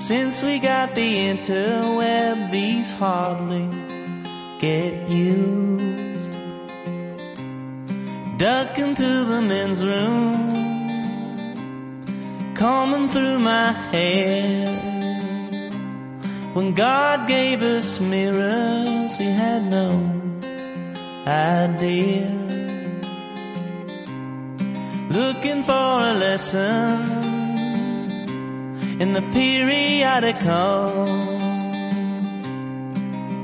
Since 0.00 0.42
we 0.42 0.58
got 0.58 0.94
the 0.94 1.10
interweb, 1.32 2.50
these 2.50 2.94
hardly 2.94 3.68
get 4.58 5.06
used. 5.06 6.32
Duck 8.38 8.78
into 8.78 9.10
the 9.32 9.42
men's 9.42 9.84
room, 9.84 10.48
combing 12.54 13.10
through 13.10 13.38
my 13.38 13.72
hair. 13.92 14.66
When 16.54 16.72
God 16.72 17.28
gave 17.28 17.60
us 17.60 18.00
mirrors, 18.00 19.18
He 19.18 19.26
had 19.26 19.68
no 19.68 20.25
idea. 21.26 22.30
Looking 25.10 25.62
for 25.62 25.72
a 25.72 26.12
lesson 26.14 27.36
in 29.00 29.12
the 29.12 29.22
periodical. 29.32 30.92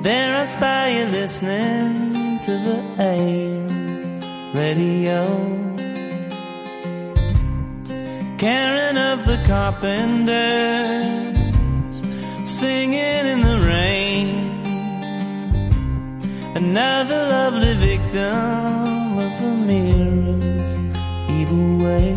There 0.03 0.37
I 0.37 0.45
spy 0.47 0.99
you 0.99 1.07
listening 1.07 2.41
to 2.41 2.51
the 2.51 2.83
AM 2.99 4.21
radio. 4.55 5.27
Karen 8.39 8.97
of 8.97 9.25
the 9.25 9.41
carpenters, 9.47 10.31
singing 12.45 13.27
in 13.33 13.43
the 13.43 13.59
rain. 13.65 14.52
Another 16.55 17.27
lovely 17.29 17.75
victim 17.75 19.19
of 19.19 19.41
the 19.41 19.53
mirror's 19.69 20.45
evil 21.31 21.79
way. 21.79 22.13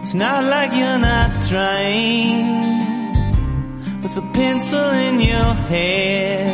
It's 0.00 0.14
not 0.14 0.44
like 0.44 0.72
you're 0.72 0.98
not 0.98 1.42
trying 1.48 2.80
with 4.02 4.16
a 4.16 4.22
pencil 4.32 4.88
in 5.06 5.20
your 5.20 5.52
hair 5.68 6.46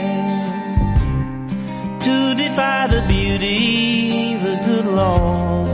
to 2.00 2.34
defy 2.34 2.88
the 2.88 3.02
beauty 3.06 4.34
the 4.34 4.56
good 4.66 4.86
Lord 4.88 5.68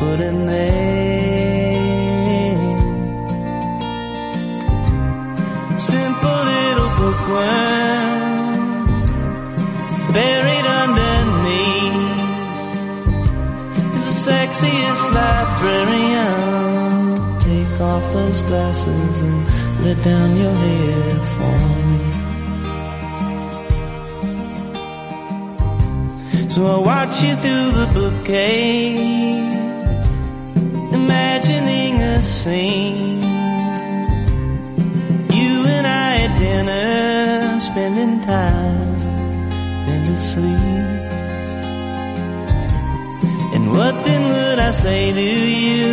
put 0.00 0.18
in 0.20 0.46
there. 0.46 0.98
Simple 5.78 6.40
little 6.52 6.90
bookworm 6.98 7.99
buried 10.12 10.66
underneath 10.82 12.20
is 13.94 14.04
the 14.08 14.14
sexiest 14.30 15.04
librarian. 15.12 16.30
Take 17.40 17.80
off 17.80 18.04
those 18.12 18.40
glasses 18.42 19.20
and 19.20 19.46
let 19.84 20.02
down 20.02 20.36
your 20.36 20.54
hair 20.54 21.18
for 21.36 21.58
me. 21.90 22.00
So 26.48 26.60
I 26.66 26.78
watch 26.78 27.22
you 27.22 27.36
through 27.36 27.70
the 27.80 27.86
bookcase, 27.94 29.54
imagining 30.92 31.94
a 32.02 32.22
scene. 32.22 33.20
You 35.38 35.64
and 35.76 35.86
I 35.86 36.22
at 36.26 36.38
dinner, 36.38 37.60
spending 37.60 38.20
time, 38.22 38.89
then 39.90 40.02
to 40.04 40.16
sleep. 40.16 41.08
And 43.54 43.64
what 43.76 43.94
then 44.06 44.22
would 44.32 44.58
I 44.58 44.70
say 44.70 45.02
to 45.20 45.30
you, 45.66 45.88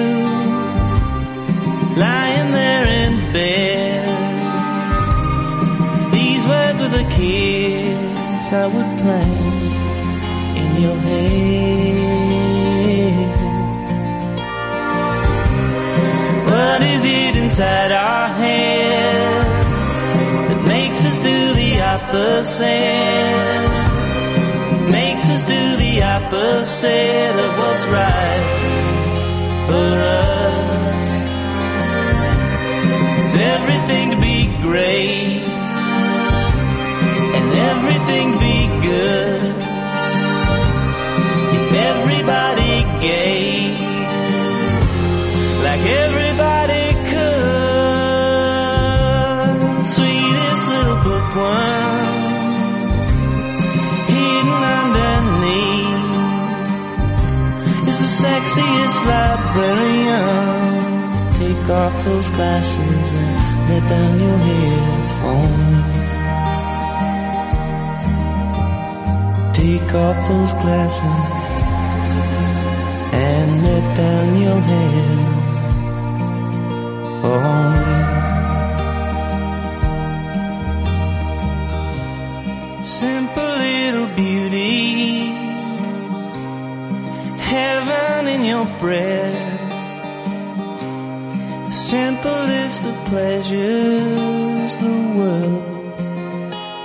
lying 2.06 2.50
there 2.60 2.86
in 3.02 3.14
bed? 3.34 4.08
These 6.18 6.44
words 6.54 6.80
with 6.84 7.04
a 7.04 7.06
kiss 7.18 8.46
I 8.64 8.66
would 8.74 8.92
plant 9.02 9.40
in 10.62 10.70
your 10.84 10.98
head. 11.08 11.98
What 16.52 16.82
is 16.94 17.04
it 17.04 17.34
inside 17.44 17.92
our 17.92 18.28
head 18.42 19.46
that 20.50 20.62
makes 20.76 21.02
us 21.10 21.18
do 21.30 21.38
the 21.62 21.72
opposite? 21.94 23.77
Opposite 26.28 27.36
of 27.46 27.58
what's 27.58 27.86
right 27.88 28.44
for 29.68 29.92
us. 30.20 31.30
It's 33.20 33.34
everything 33.56 34.12
to 34.12 34.18
be 34.20 34.40
great 34.62 35.44
and 37.38 37.48
everything 37.72 38.28
be 38.40 38.57
sexiest 58.98 59.06
librarian. 59.06 60.28
Take 61.40 61.70
off 61.70 62.06
those 62.06 62.30
glasses 62.30 63.10
and 63.12 63.70
let 63.70 63.90
down 63.90 64.20
your 64.20 64.38
me. 64.38 65.84
Take 69.54 69.94
off 69.94 70.28
those 70.28 70.54
glasses 70.54 71.20
and 73.14 73.64
let 73.64 73.96
down 73.98 74.42
your 74.42 74.62
hair 74.62 75.18
The 91.66 91.72
simplest 91.72 92.86
of 92.86 92.96
pleasures, 93.06 94.78
the 94.78 95.14
world 95.16 95.94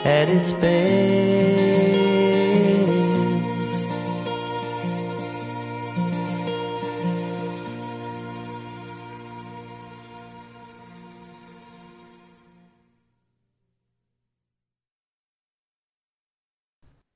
at 0.06 0.28
its 0.28 0.52
best. 0.54 1.71